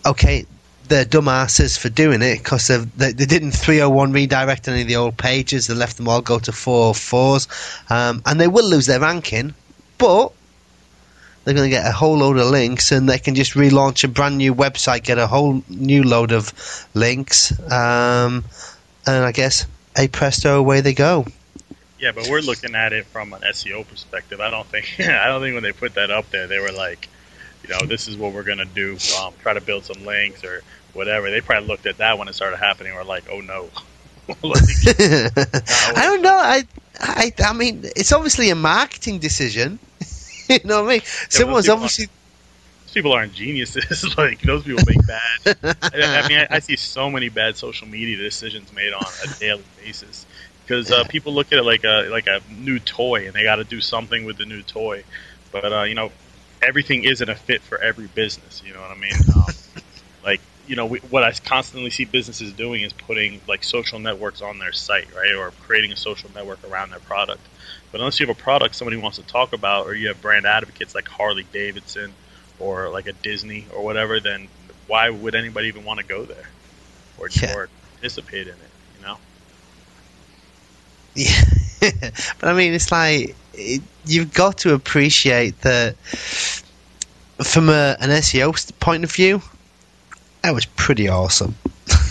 [0.05, 0.45] okay,
[0.87, 5.17] they're dumbasses for doing it because they, they didn't 301 redirect any of the old
[5.17, 5.67] pages.
[5.67, 7.91] They left them all go to 404s.
[7.91, 9.53] Um, and they will lose their ranking,
[9.97, 10.31] but
[11.43, 14.07] they're going to get a whole load of links and they can just relaunch a
[14.07, 16.53] brand new website, get a whole new load of
[16.93, 17.51] links.
[17.71, 18.45] Um,
[19.05, 19.65] and I guess,
[19.97, 21.25] a presto, away they go.
[21.99, 24.41] Yeah, but we're looking at it from an SEO perspective.
[24.41, 27.07] I don't think I don't think when they put that up there, they were like,
[27.63, 28.97] you know, this is what we're gonna do.
[29.21, 30.61] Um, try to build some links or
[30.93, 31.29] whatever.
[31.31, 32.93] They probably looked at that when it started happening.
[32.93, 33.69] Or like, oh no.
[34.43, 36.35] I don't know.
[36.35, 36.63] I,
[36.99, 39.79] I, I mean, it's obviously a marketing decision.
[40.49, 41.01] you know what I mean?
[41.03, 42.07] Yeah, Someone's obviously.
[42.93, 44.17] people aren't geniuses.
[44.17, 45.57] like those people make bad.
[45.63, 49.39] I, I, mean, I, I, see so many bad social media decisions made on a
[49.39, 50.25] daily basis
[50.65, 53.57] because uh, people look at it like a like a new toy, and they got
[53.57, 55.03] to do something with the new toy.
[55.51, 56.11] But uh, you know,
[56.67, 58.61] everything isn't a fit for every business.
[58.65, 59.13] You know what I mean?
[59.35, 59.53] Um,
[60.23, 64.41] like you know, we, what I constantly see businesses doing is putting like social networks
[64.41, 67.41] on their site, right, or creating a social network around their product.
[67.91, 70.45] But unless you have a product somebody wants to talk about, or you have brand
[70.45, 72.13] advocates like Harley Davidson
[72.59, 74.47] or like a Disney or whatever, then
[74.87, 76.49] why would anybody even want to go there
[77.17, 77.55] or, yeah.
[77.55, 78.71] or participate in it?
[78.99, 79.17] You know?
[81.15, 81.43] Yeah,
[82.39, 85.95] but I mean, it's like it, you've got to appreciate that
[87.43, 89.41] from a, an SEO point of view.
[90.41, 91.55] That was pretty awesome.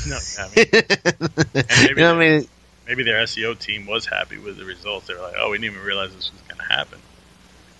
[0.09, 0.67] No, I mean,
[1.89, 2.49] you know what I mean?
[2.87, 5.07] Maybe their SEO team was happy with the results.
[5.07, 6.99] They were like, "Oh, we didn't even realize this was going to happen."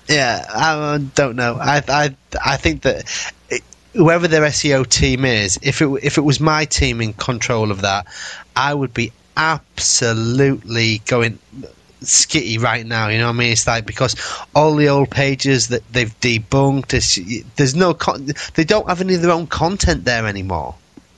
[0.09, 1.57] Yeah, I don't know.
[1.61, 3.63] I I I think that it,
[3.95, 7.83] whoever their SEO team is, if it if it was my team in control of
[7.83, 8.07] that,
[8.55, 11.39] I would be absolutely going
[12.03, 13.09] skitty right now.
[13.09, 13.53] You know what I mean?
[13.53, 14.15] It's like because
[14.55, 17.19] all the old pages that they've debunked, it's,
[17.57, 20.75] there's no con- they don't have any of their own content there anymore.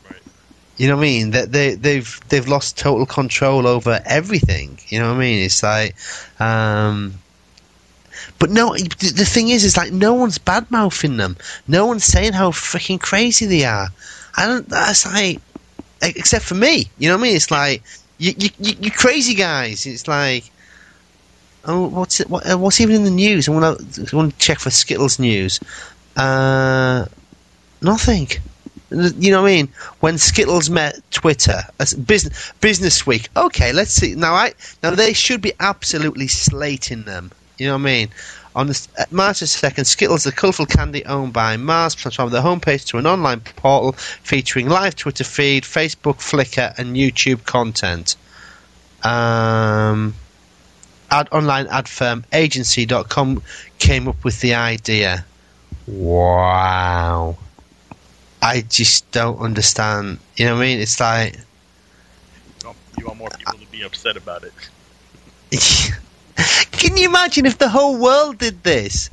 [0.09, 0.21] Right.
[0.77, 1.31] You know what I mean?
[1.31, 4.79] That they, they've they've lost total control over everything.
[4.89, 5.45] You know what I mean?
[5.45, 5.97] It's like,
[6.41, 7.15] um,
[8.39, 8.75] but no.
[8.75, 11.37] The thing is, it's like no one's bad mouthing them.
[11.69, 13.89] No one's saying how freaking crazy they are.
[14.37, 14.69] I don't.
[14.69, 15.41] That's like,
[16.03, 16.91] except for me.
[16.99, 17.37] You know what I mean?
[17.37, 17.83] It's like
[18.19, 19.87] you you you crazy guys.
[19.87, 20.51] It's like.
[21.67, 22.29] Oh, what's it?
[22.29, 23.49] What, uh, what's even in the news?
[23.49, 25.61] I want to, check for Skittles news.
[26.17, 27.07] Uh,
[27.81, 28.29] nothing.
[28.91, 29.69] You know what I mean?
[30.01, 31.63] When Skittles met Twitter,
[32.05, 33.29] business Business Week.
[33.37, 34.15] Okay, let's see.
[34.15, 37.33] Now I now they should be absolutely slating them.
[37.59, 38.09] You know what I mean?
[38.57, 42.87] On the, March the second, Skittles, the colourful candy owned by Mars, transformed their homepage
[42.87, 48.15] to an online portal featuring live Twitter feed, Facebook, Flickr, and YouTube content.
[49.03, 50.15] Um,
[51.15, 53.43] ad, online ad firm agency.com
[53.79, 55.25] came up with the idea.
[55.87, 57.37] Wow.
[58.43, 60.19] I just don't understand.
[60.37, 60.81] You know what I mean?
[60.81, 61.39] It's like
[62.99, 64.53] you want more people to be upset about it.
[66.73, 69.11] Can you imagine if the whole world did this?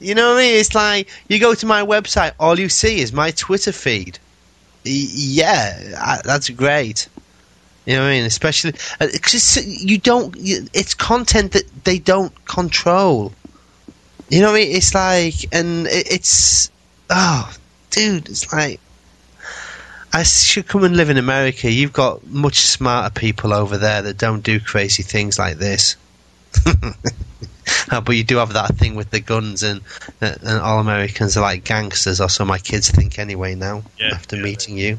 [0.00, 0.60] You know what I mean?
[0.60, 4.18] It's like you go to my website, all you see is my Twitter feed.
[4.84, 7.08] Yeah, that's great.
[7.86, 8.24] You know what I mean?
[8.24, 10.34] Especially because uh, you don't.
[10.38, 13.32] It's content that they don't control.
[14.28, 14.76] You know what I mean?
[14.76, 16.70] It's like, and it's
[17.10, 17.52] oh,
[17.90, 18.80] dude, it's like
[20.12, 21.70] I should come and live in America.
[21.70, 25.96] You've got much smarter people over there that don't do crazy things like this.
[26.66, 26.92] oh,
[28.04, 29.80] but you do have that thing with the guns, and,
[30.20, 33.54] uh, and all Americans are like gangsters, or so my kids think anyway.
[33.54, 34.98] Now yeah, after yeah, meeting you,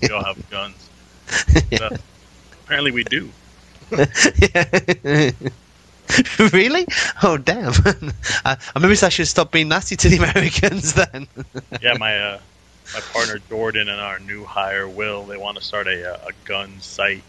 [0.00, 0.88] we all have guns.
[1.70, 1.88] yeah.
[2.64, 3.30] Apparently, we do.
[6.52, 6.86] really?
[7.22, 7.72] Oh, damn!
[8.44, 11.28] I, maybe I should stop being nasty to the Americans then.
[11.80, 12.40] yeah, my uh,
[12.94, 16.32] my partner Jordan and our new hire Will, they want to start a, uh, a
[16.46, 17.22] gun site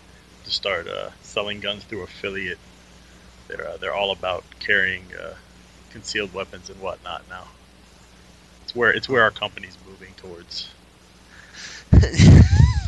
[0.46, 2.60] to start uh, selling guns through affiliate.
[3.48, 5.34] They're uh, they're all about carrying uh,
[5.92, 7.48] concealed weapons and whatnot now.
[8.64, 10.70] It's where it's where our company's moving towards.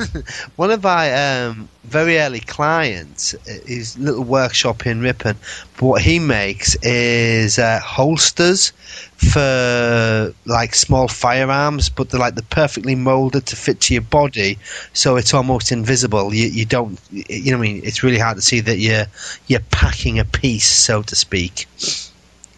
[0.56, 5.38] one of our um, very early clients is little workshop in Ripon.
[5.78, 8.72] But what he makes is uh, holsters
[9.18, 14.58] for like small firearms, but they're like they're perfectly molded to fit to your body,
[14.94, 16.34] so it's almost invisible.
[16.34, 19.06] You, you don't, you know, what I mean, it's really hard to see that you're
[19.48, 21.68] you're packing a piece, so to speak.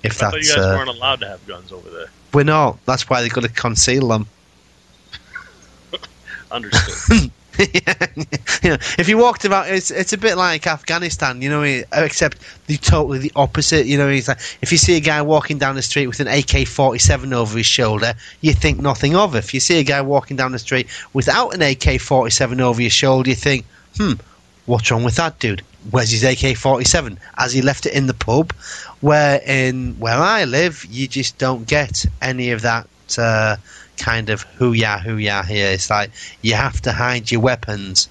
[0.04, 2.08] If I that's, you guys uh, weren't allowed to have guns over there.
[2.34, 2.84] We're not.
[2.86, 4.28] That's why they've got to conceal them.
[6.52, 7.32] Understood.
[7.60, 12.78] yeah, if you walked about, it's it's a bit like Afghanistan, you know, except the
[12.78, 13.88] totally the opposite.
[13.88, 16.28] You know, he's like if you see a guy walking down the street with an
[16.28, 19.40] AK forty seven over his shoulder, you think nothing of it.
[19.40, 22.80] If you see a guy walking down the street without an AK forty seven over
[22.80, 23.66] your shoulder, you think,
[23.98, 24.14] hmm,
[24.68, 25.64] what's wrong with that dude?
[25.90, 27.18] Where's his AK forty seven?
[27.40, 28.54] Has he left it in the pub?
[29.02, 32.88] Where in where I live, you just don't get any of that.
[33.18, 33.56] Uh,
[33.98, 35.72] kind of who ya who ya here.
[35.72, 38.08] It's like you have to hide your weapons.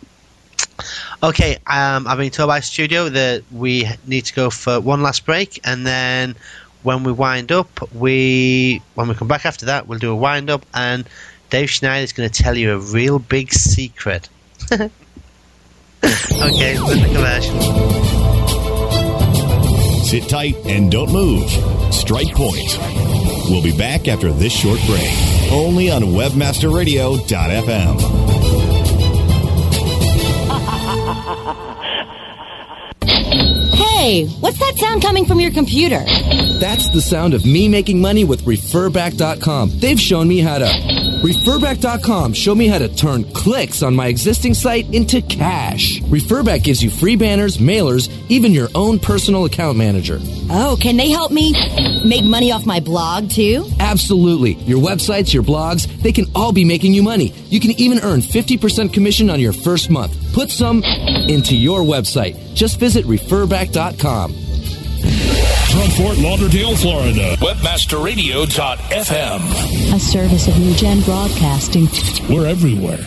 [1.23, 5.25] Okay, um, I've been told by studio that we need to go for one last
[5.25, 6.37] break, and then
[6.83, 10.51] when we wind up, we when we come back after that, we'll do a wind
[10.51, 11.09] up, and
[11.51, 14.29] Dave Snyder is going to tell you a real big secret.
[14.73, 14.91] okay,
[16.03, 17.61] with the commercial.
[20.05, 21.51] Sit tight and don't move.
[21.93, 22.79] Strike point.
[23.49, 25.36] We'll be back after this short break.
[25.51, 28.27] Only on WebmasterRadio.fm.
[33.75, 36.03] Hey, what's that sound coming from your computer?
[36.61, 39.79] That's the sound of me making money with Referback.com.
[39.81, 40.67] They've shown me how to.
[41.27, 46.01] Referback.com showed me how to turn clicks on my existing site into cash.
[46.03, 50.21] Referback gives you free banners, mailers, even your own personal account manager.
[50.51, 51.53] Oh, can they help me
[52.05, 53.67] make money off my blog too?
[53.81, 54.53] Absolutely.
[54.71, 57.35] Your websites, your blogs, they can all be making you money.
[57.49, 60.17] You can even earn 50% commission on your first month.
[60.33, 62.55] Put some into your website.
[62.55, 64.46] Just visit referback.com.
[65.77, 69.95] From Fort Lauderdale, Florida, webmasterradio.fm.
[69.95, 71.87] A service of New Gen Broadcasting.
[72.35, 73.07] We're everywhere.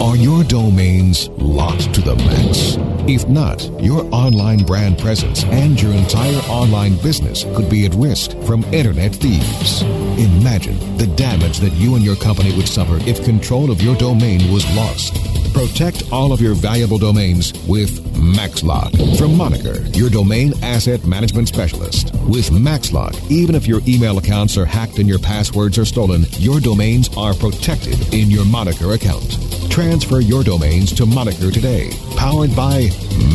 [0.00, 2.76] Are your domains locked to the max?
[3.08, 8.36] If not, your online brand presence and your entire online business could be at risk
[8.42, 9.82] from internet thieves.
[9.82, 14.52] Imagine the damage that you and your company would suffer if control of your domain
[14.52, 15.14] was lost.
[15.54, 22.12] Protect all of your valuable domains with MaxLock from Moniker, your domain asset management specialist.
[22.26, 26.58] With MaxLock, even if your email accounts are hacked and your passwords are stolen, your
[26.58, 29.53] domains are protected in your Moniker account.
[29.70, 32.84] Transfer your domains to Moniker today, powered by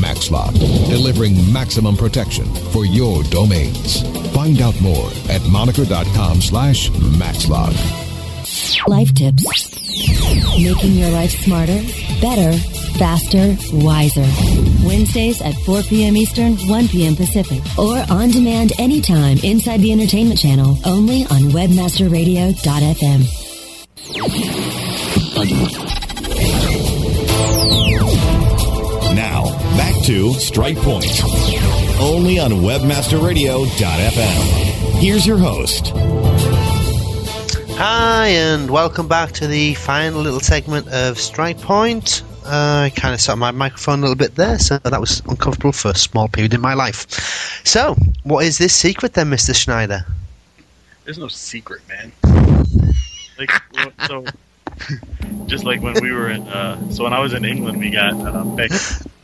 [0.01, 0.53] MaxLock,
[0.89, 4.01] delivering maximum protection for your domains.
[4.33, 7.75] Find out more at moniker.com slash MaxLock.
[8.87, 9.43] Life tips.
[10.57, 11.81] Making your life smarter,
[12.21, 12.53] better,
[12.97, 14.25] faster, wiser.
[14.85, 16.15] Wednesdays at 4 p.m.
[16.17, 17.15] Eastern, 1 p.m.
[17.15, 17.61] Pacific.
[17.77, 23.25] Or on demand anytime inside the entertainment channel, only on webmasterradio.fm.
[30.09, 31.21] to Strike Point.
[32.01, 34.99] Only on webmasterradio.fm.
[34.99, 35.91] Here's your host.
[37.77, 42.23] Hi, and welcome back to the final little segment of Strike Point.
[42.43, 45.73] Uh, I kind of set my microphone a little bit there, so that was uncomfortable
[45.73, 47.07] for a small period in my life.
[47.63, 49.55] So, what is this secret then, Mr.
[49.55, 50.07] Snyder?
[51.03, 52.11] There's no secret, man.
[53.37, 53.51] Like
[54.07, 54.25] so,
[55.45, 56.47] just like when we were in.
[56.47, 58.73] Uh, so when I was in England, we got uh, Becky,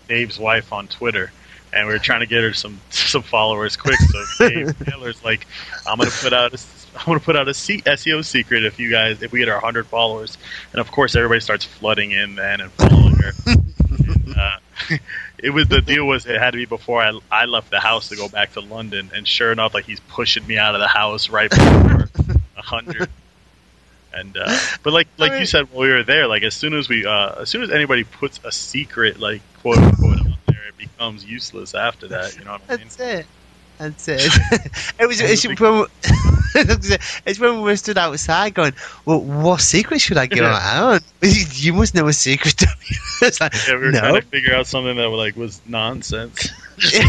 [0.08, 1.32] Dave's wife, on Twitter,
[1.74, 3.99] and we were trying to get her some some followers quick.
[3.99, 5.45] So Dave Taylor's like,
[5.88, 6.60] "I'm gonna put out a,
[6.99, 9.56] I'm gonna put out a C- SEO secret if you guys if we get our
[9.56, 10.38] 100 followers."
[10.72, 13.32] And of course, everybody starts flooding in then and following her.
[13.45, 14.97] and, uh,
[15.39, 18.10] it was the deal was it had to be before I I left the house
[18.10, 20.88] to go back to London, and sure enough, like he's pushing me out of the
[20.88, 22.10] house right before
[22.58, 23.10] a hundred.
[24.16, 26.88] And uh, but like like you said when we were there, like as soon as
[26.88, 30.78] we uh, as soon as anybody puts a secret like quote unquote out there, it
[30.78, 32.38] becomes useless after that.
[32.38, 32.88] You know what I mean?
[32.88, 33.26] That's it.
[33.78, 34.22] That's it.
[34.99, 35.20] it was.
[35.20, 35.57] It's when,
[37.26, 38.72] it's when we were stood outside going,
[39.03, 41.01] "Well, what secret should I give out?
[41.22, 43.99] You must know a secret." don't you?" it's like, Yeah, we were no.
[43.99, 46.49] trying to figure out something that like was nonsense.
[46.84, 47.03] Yeah.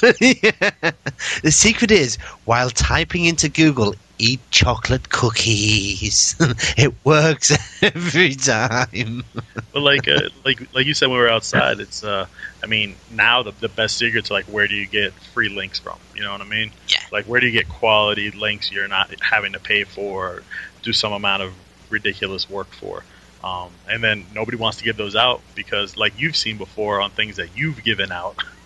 [0.00, 6.36] The secret is while typing into Google, eat chocolate cookies.
[6.76, 9.24] it works every time.
[9.72, 12.26] But like uh, like like you said when we were outside, it's uh
[12.62, 15.98] I mean now the the best secret's like where do you get free links from?
[16.14, 16.70] You know what I mean?
[16.88, 16.98] Yeah.
[17.10, 20.42] Like where do you get quality links you're not having to pay for or
[20.82, 21.52] do some amount of
[21.90, 23.04] ridiculous work for?
[23.42, 27.10] Um, and then nobody wants to give those out because like you've seen before on
[27.10, 28.36] things that you've given out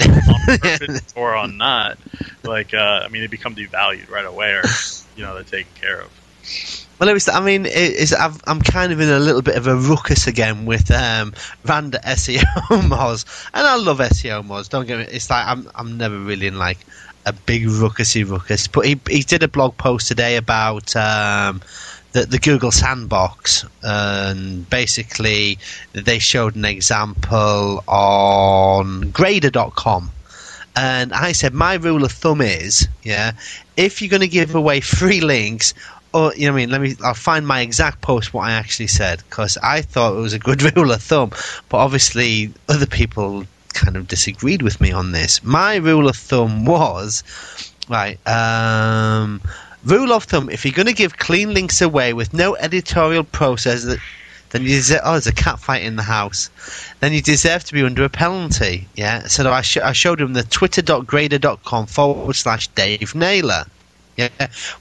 [0.00, 1.98] on purpose or on not,
[2.44, 4.62] like uh, I mean they become devalued right away or
[5.16, 6.10] you know they're taken care of.
[6.98, 7.28] Well, it was.
[7.28, 7.66] I mean.
[7.66, 11.32] I've, I'm kind of in a little bit of a ruckus again with um,
[11.64, 14.68] Randa SEO Moz, and I love SEO Moz.
[14.68, 15.04] Don't get me.
[15.04, 15.70] It's like I'm.
[15.74, 16.78] I'm never really in like
[17.24, 18.66] a big ruckusy ruckus.
[18.66, 21.62] But he he did a blog post today about um,
[22.12, 25.58] the the Google Sandbox, and basically
[25.92, 30.10] they showed an example on Grader.com.
[30.76, 33.32] And I said, my rule of thumb is, yeah,
[33.76, 35.74] if you're going to give away free links,
[36.12, 36.96] or you know, I mean, let me.
[37.04, 40.38] I'll find my exact post what I actually said because I thought it was a
[40.38, 41.30] good rule of thumb,
[41.68, 45.42] but obviously other people kind of disagreed with me on this.
[45.44, 47.22] My rule of thumb was
[47.88, 48.18] right.
[48.26, 49.40] Um,
[49.84, 53.84] rule of thumb: if you're going to give clean links away with no editorial process,
[53.84, 53.98] that
[54.50, 56.50] then you deserve, oh, there's a cat fight in the house.
[56.98, 58.88] Then you deserve to be under a penalty.
[58.96, 59.26] Yeah.
[59.28, 63.64] So I, sh- I showed him the twitter.grader.com forward slash Dave Naylor.
[64.16, 64.28] Yeah.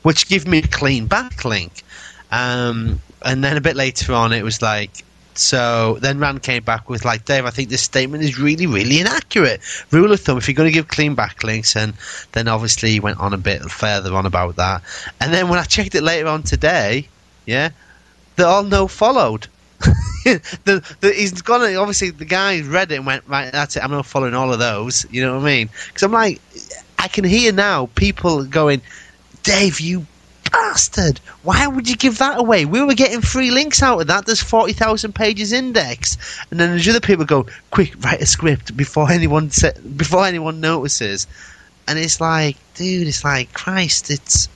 [0.02, 1.84] Which give me a clean backlink.
[2.32, 5.06] Um, and then a bit later on, it was like,
[5.40, 9.00] so then Rand came back with like, Dave, I think this statement is really, really
[9.00, 9.62] inaccurate.
[9.92, 11.94] Rule of thumb: if you're going to give clean backlinks, and
[12.34, 14.84] then obviously he went on a bit further on about that.
[15.22, 17.08] And then when I checked it later on today,
[17.46, 17.70] yeah,
[18.36, 19.48] they're all no followed.
[20.26, 21.62] the, the, he's gone.
[21.76, 23.84] Obviously, the guy read it and went, "Right, that's it.
[23.84, 25.70] I'm not following all of those." You know what I mean?
[25.88, 26.42] Because I'm like,
[26.98, 28.82] I can hear now people going,
[29.44, 30.06] "Dave, you
[30.52, 31.20] bastard!
[31.44, 32.66] Why would you give that away?
[32.66, 34.26] We were getting free links out of that.
[34.26, 36.18] There's forty thousand pages index."
[36.50, 40.60] And then there's other people go, "Quick, write a script before anyone sa- before anyone
[40.60, 41.28] notices."
[41.88, 44.12] And it's like, dude, it's like Christ.
[44.12, 44.48] It's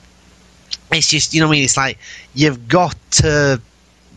[0.92, 1.64] it's just you know what I mean.
[1.64, 1.98] It's like
[2.34, 3.60] you've got to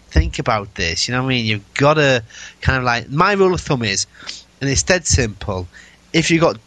[0.10, 1.08] think about this.
[1.08, 1.46] You know what I mean?
[1.46, 2.24] You've got to
[2.62, 4.08] kind of like my rule of thumb is,
[4.62, 5.68] and it's dead simple.
[6.14, 6.58] If you've got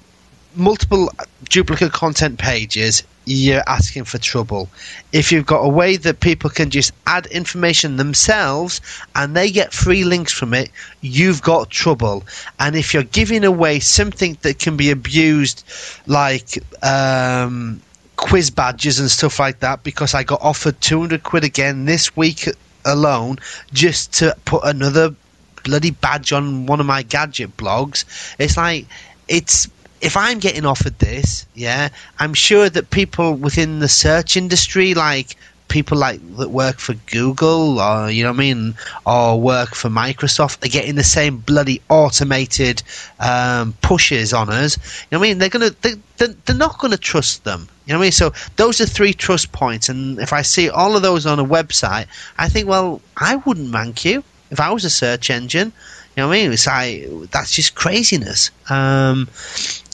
[0.55, 1.11] multiple
[1.49, 4.69] duplicate content pages, you're asking for trouble.
[5.13, 8.81] If you've got a way that people can just add information themselves
[9.15, 10.71] and they get free links from it,
[11.01, 12.25] you've got trouble.
[12.59, 15.65] And if you're giving away something that can be abused,
[16.07, 17.81] like um,
[18.17, 22.49] quiz badges and stuff like that, because I got offered 200 quid again this week
[22.85, 23.37] alone
[23.73, 25.15] just to put another
[25.63, 28.05] bloody badge on one of my gadget blogs,
[28.39, 28.87] it's like,
[29.29, 29.69] it's
[30.01, 31.89] if I'm getting offered this, yeah,
[32.19, 35.37] I'm sure that people within the search industry, like
[35.69, 38.75] people like that work for Google or you know what I mean,
[39.07, 42.83] or work for Microsoft, are getting the same bloody automated
[43.21, 44.77] um, pushes on us.
[44.77, 45.39] You know what I mean?
[45.39, 47.69] They're gonna they, they're, they're not gonna trust them.
[47.87, 48.13] You know what I mean?
[48.13, 51.45] So those are three trust points, and if I see all of those on a
[51.45, 52.07] website,
[52.39, 55.73] I think, well, I wouldn't rank you if I was a search engine.
[56.21, 56.53] You know what I mean?
[56.53, 58.51] It's like that's just craziness.
[58.69, 59.27] Um,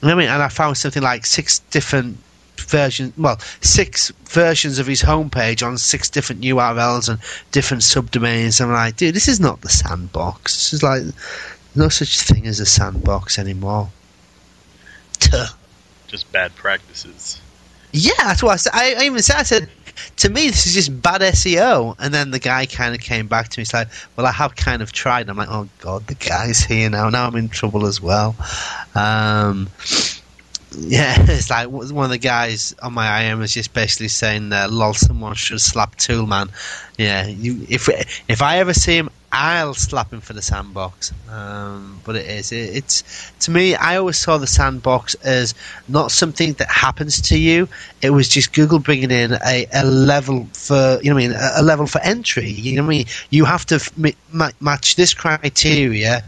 [0.03, 0.29] you know I mean?
[0.29, 2.16] And I found something like six different
[2.59, 7.20] versions, well, six versions of his homepage on six different URLs and
[7.53, 8.61] different subdomains.
[8.61, 10.53] I'm like, dude, this is not the sandbox.
[10.57, 11.05] This is like
[11.77, 13.89] no such thing as a sandbox anymore.
[15.20, 15.47] Tuh.
[16.09, 17.41] Just bad practices.
[17.93, 18.72] Yeah, that's what I said.
[18.74, 19.68] I, I even said, I said,
[20.17, 21.97] to me, this is just bad SEO.
[21.99, 23.63] And then the guy kind of came back to me.
[23.63, 25.29] He's like, well, I have kind of tried.
[25.29, 27.09] I'm like, oh, God, the guy's here now.
[27.11, 28.37] Now I'm in trouble as well.
[28.95, 29.69] Um,
[30.79, 34.69] yeah, it's like one of the guys on my IM was just basically saying, uh,
[34.71, 36.51] "Lol, someone should slap Toolman."
[36.99, 37.89] Yeah, you, if
[38.29, 41.12] if I ever see him, I'll slap him for the sandbox.
[41.30, 43.74] Um, but it is, it, it's to me.
[43.74, 45.55] I always saw the sandbox as
[45.89, 47.68] not something that happens to you.
[48.01, 51.32] It was just Google bringing in a, a level for you know, what I mean,
[51.32, 52.49] a, a level for entry.
[52.49, 54.14] You know, what I mean, you have to
[54.61, 56.24] match this criteria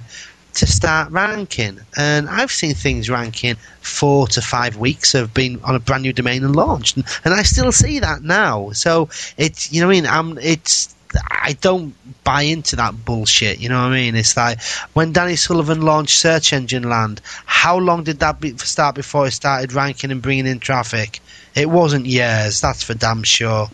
[0.55, 1.79] to start ranking.
[1.97, 6.13] And I've seen things ranking four to five weeks of being on a brand new
[6.13, 8.71] domain and launched, and, and I still see that now.
[8.73, 10.07] So it's you know what I mean.
[10.07, 10.95] I'm it's.
[11.17, 11.95] I don't
[12.25, 13.59] buy into that bullshit.
[13.59, 14.15] You know what I mean?
[14.15, 14.61] It's like
[14.93, 17.21] when Danny Sullivan launched Search Engine Land.
[17.47, 21.21] How long did that be, start before it started ranking and bringing in traffic?
[21.55, 22.61] It wasn't years.
[22.61, 23.69] That's for damn sure.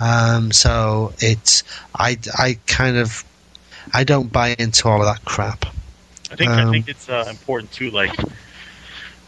[0.00, 1.62] Um, so it's
[1.94, 3.24] I I kind of
[3.92, 5.66] I don't buy into all of that crap.
[6.30, 8.14] I think I Um, think it's uh, important too, like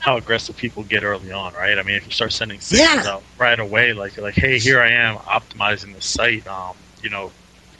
[0.00, 1.78] how aggressive people get early on, right?
[1.78, 3.10] I mean, if you start sending signals Yeah.
[3.14, 7.30] out right away, like like, hey, here I am optimizing the site, um, you know,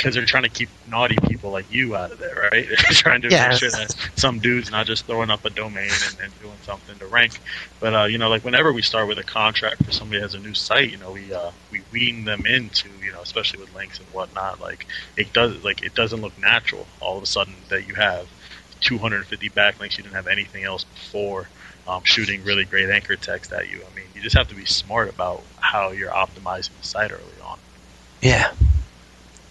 [0.05, 2.67] because they're trying to keep naughty people like you out of there, right?
[2.69, 3.49] They're trying to Yeah.
[3.49, 6.99] make sure that some dude's not just throwing up a domain and, and doing something
[6.99, 7.41] to rank.
[7.81, 10.35] But uh, you know, like whenever we start with a contract for somebody who has
[10.35, 13.75] a new site, you know, we uh, we wean them into, you know, especially with
[13.75, 14.61] links and whatnot.
[14.61, 14.87] Like
[15.17, 18.29] it does, like it doesn't look natural all of a sudden that you have
[18.83, 19.97] 250 backlinks.
[19.97, 21.49] You didn't have anything else before.
[21.87, 23.83] Um, shooting really great anchor text at you.
[23.91, 27.41] I mean, you just have to be smart about how you're optimizing the site early
[27.43, 27.59] on.
[28.21, 28.53] Yeah.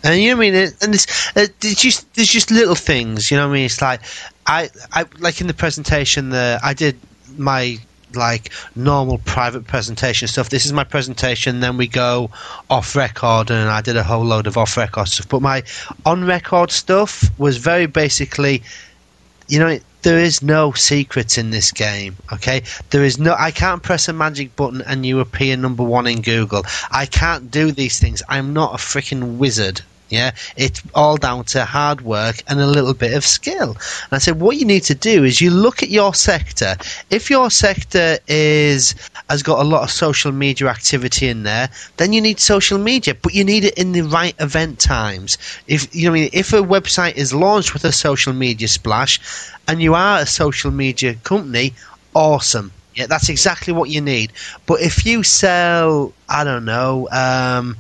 [0.04, 0.74] And you know what I mean?
[0.82, 3.32] And uh, it's just there's just little things.
[3.32, 3.66] You know what I mean?
[3.66, 4.01] It's like
[4.45, 6.97] I, I like in the presentation the I did
[7.38, 7.80] my
[8.16, 10.49] like normal private presentation stuff.
[10.49, 11.62] This is my presentation.
[11.62, 12.30] Then we go
[12.70, 15.30] off record, and I did a whole load of off record stuff.
[15.30, 15.64] But my
[16.06, 18.62] on record stuff was very basically,
[19.47, 22.18] you know, there is no secrets in this game.
[22.32, 23.36] Okay, there is no.
[23.38, 26.64] I can't press a magic button and you appear number one in Google.
[26.91, 28.22] I can't do these things.
[28.28, 29.82] I'm not a freaking wizard.
[30.14, 33.72] Yeah, it's all down to hard work and a little bit of skill.
[33.72, 36.76] And I said, what you need to do is you look at your sector.
[37.09, 38.93] If your sector is
[39.28, 43.16] has got a lot of social media activity in there, then you need social media,
[43.16, 45.39] but you need it in the right event times.
[45.66, 49.20] If you know, I mean, if a website is launched with a social media splash,
[49.68, 51.74] and you are a social media company,
[52.14, 52.72] awesome.
[52.93, 54.32] Yeah, that's exactly what you need.
[54.68, 57.78] But if you sell, I don't know, um,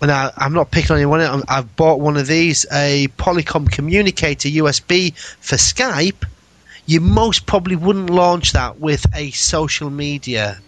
[0.00, 1.20] and I, I'm not picking on anyone.
[1.20, 6.24] I'm- I've bought one of these, a Polycom communicator USB for Skype.
[6.86, 10.58] You most probably wouldn't launch that with a social media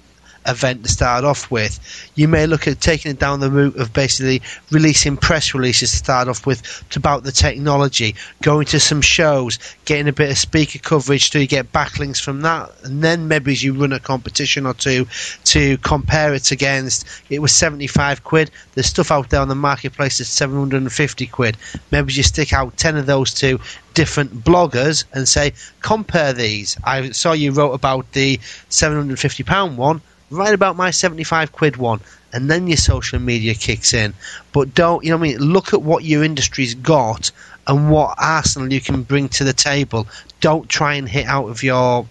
[0.49, 1.79] event to start off with.
[2.15, 5.97] You may look at taking it down the route of basically releasing press releases to
[5.97, 10.39] start off with to about the technology, going to some shows, getting a bit of
[10.39, 14.01] speaker coverage so you get backlinks from that, and then maybe as you run a
[14.01, 15.07] competition or two
[15.45, 17.07] to compare it against.
[17.31, 18.51] It was 75 quid.
[18.75, 21.57] There's stuff out there on the marketplace that's 750 quid.
[21.91, 23.61] Maybe you stick out 10 of those two
[23.95, 26.77] different bloggers and say, compare these.
[26.85, 28.39] I saw you wrote about the
[28.69, 30.01] 750 pound one.
[30.31, 32.01] Write about my 75 quid one.
[32.33, 34.13] And then your social media kicks in.
[34.53, 35.39] But don't, you know what I mean?
[35.39, 37.31] Look at what your industry's got
[37.67, 40.07] and what arsenal you can bring to the table.
[40.41, 42.07] Don't try and hit out of your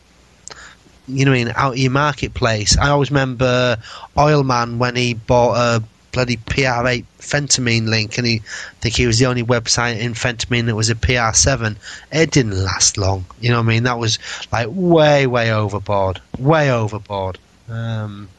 [1.07, 2.77] you know, what I mean, out of your marketplace.
[2.77, 3.77] I always remember
[4.17, 9.19] Oilman when he bought a bloody PR8 Phentermine link, and he I think he was
[9.19, 11.75] the only website in Phentermine that was a PR7.
[12.11, 13.25] It didn't last long.
[13.39, 13.83] You know what I mean?
[13.83, 14.19] That was
[14.51, 17.37] like way, way overboard, way overboard.
[17.69, 18.29] Um,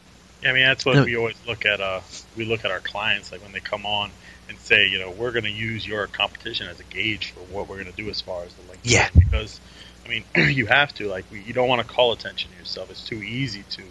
[0.43, 1.05] Yeah, I mean that's what No.
[1.05, 1.81] we always look at.
[1.81, 2.01] Uh,
[2.37, 4.11] we look at our clients like when they come on
[4.49, 7.68] and say, you know, we're going to use your competition as a gauge for what
[7.68, 8.81] we're going to do as far as the link.
[8.85, 9.09] Yeah.
[9.18, 9.61] Because
[10.05, 12.91] I mean, you have to like you don't want to call attention to yourself.
[12.91, 13.83] It's too easy to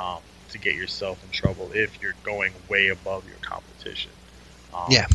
[0.00, 0.18] um,
[0.50, 4.10] to get yourself in trouble if you're going way above your competition.
[4.74, 5.06] Um, Yeah.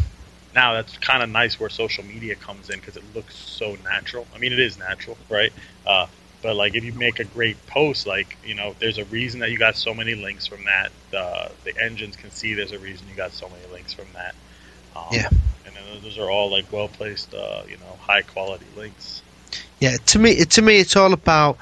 [0.54, 4.28] Now that's kind of nice where social media comes in because it looks so natural.
[4.36, 5.54] I mean, it is natural, right?
[5.86, 6.08] Uh,
[6.42, 9.52] but like if you make a great post, like you know, there's a reason that
[9.52, 10.92] you got so many links from that.
[11.12, 14.36] The the engines can see there's a reason you got so many links from that.
[14.96, 15.30] Um, Yeah.
[15.66, 19.22] And then those are all like well placed, uh, you know, high quality links.
[19.80, 21.58] Yeah, to me, to me, it's all about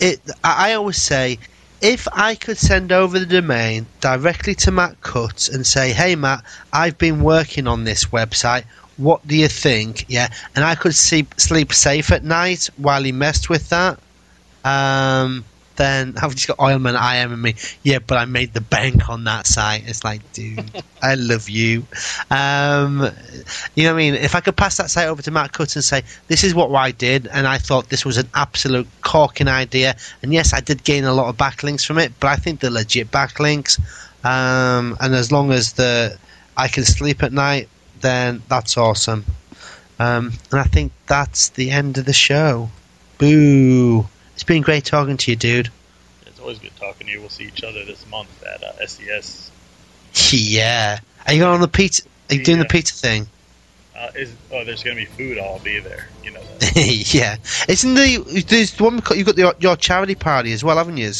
[0.00, 0.20] it.
[0.42, 1.38] I always say,
[1.80, 6.44] if I could send over the domain directly to Matt Cutts and say, "Hey, Matt,
[6.72, 8.64] I've been working on this website.
[8.96, 13.12] What do you think?" Yeah, and I could sleep sleep safe at night while he
[13.12, 13.98] messed with that.
[14.64, 15.44] Um,
[15.76, 17.54] then I've just got Oilman I am in me.
[17.82, 19.84] Yeah, but I made the bank on that site.
[19.86, 20.70] It's like, dude,
[21.02, 21.86] I love you.
[22.30, 23.10] Um,
[23.74, 24.14] you know what I mean?
[24.14, 26.72] If I could pass that site over to Matt Cutt and say, this is what
[26.74, 30.84] I did, and I thought this was an absolute corking idea, and yes, I did
[30.84, 33.80] gain a lot of backlinks from it, but I think they're legit backlinks.
[34.24, 36.16] Um, and as long as the
[36.56, 37.68] I can sleep at night,
[38.00, 39.24] then that's awesome.
[39.98, 42.70] Um, and I think that's the end of the show.
[43.18, 44.06] Boo.
[44.34, 45.70] It's been great talking to you, dude.
[46.26, 47.20] It's always good talking to you.
[47.20, 49.50] We'll see each other this month at uh, SES.
[50.32, 51.00] yeah.
[51.26, 52.02] Are you going on the pizza?
[52.30, 53.28] Are you doing the pizza thing?
[53.96, 55.38] Uh, is oh, there's gonna be food.
[55.38, 56.08] I'll be there.
[56.24, 56.40] You know.
[56.58, 56.74] That.
[57.14, 57.36] yeah.
[57.68, 61.12] Isn't the there's the one you've got the, your charity party as well, haven't you?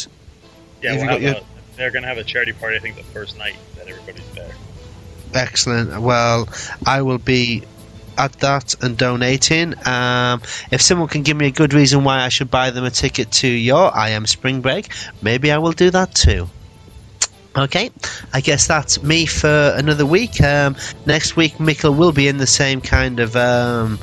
[0.81, 1.43] Yeah, Have we'll you got your- a,
[1.77, 2.75] they're gonna have a charity party.
[2.75, 4.51] I think the first night that everybody's there.
[5.33, 6.01] Excellent.
[6.01, 6.49] Well,
[6.85, 7.63] I will be
[8.17, 9.73] at that and donating.
[9.87, 10.41] Um,
[10.71, 13.31] if someone can give me a good reason why I should buy them a ticket
[13.33, 14.89] to your I Am Spring Break,
[15.21, 16.49] maybe I will do that too.
[17.55, 17.91] Okay,
[18.33, 20.41] I guess that's me for another week.
[20.41, 23.99] Um, next week, Mikkel will be in the same kind of um,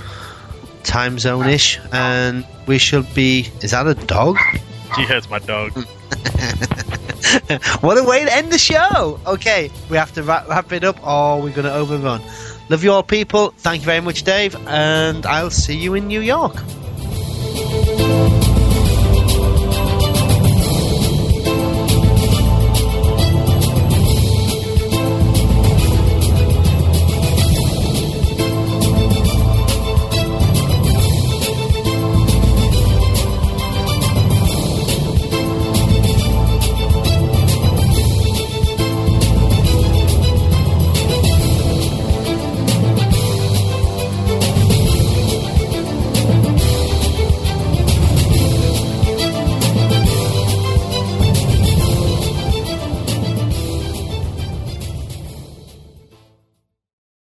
[0.84, 3.48] time zone ish, and we shall be.
[3.60, 4.38] Is that a dog?
[4.96, 5.72] Gee, that's my dog.
[7.80, 9.18] what a way to end the show!
[9.26, 12.22] Okay, we have to wrap, wrap it up, or we're going to overrun.
[12.70, 13.50] Love you all, people.
[13.58, 16.54] Thank you very much, Dave, and I'll see you in New York.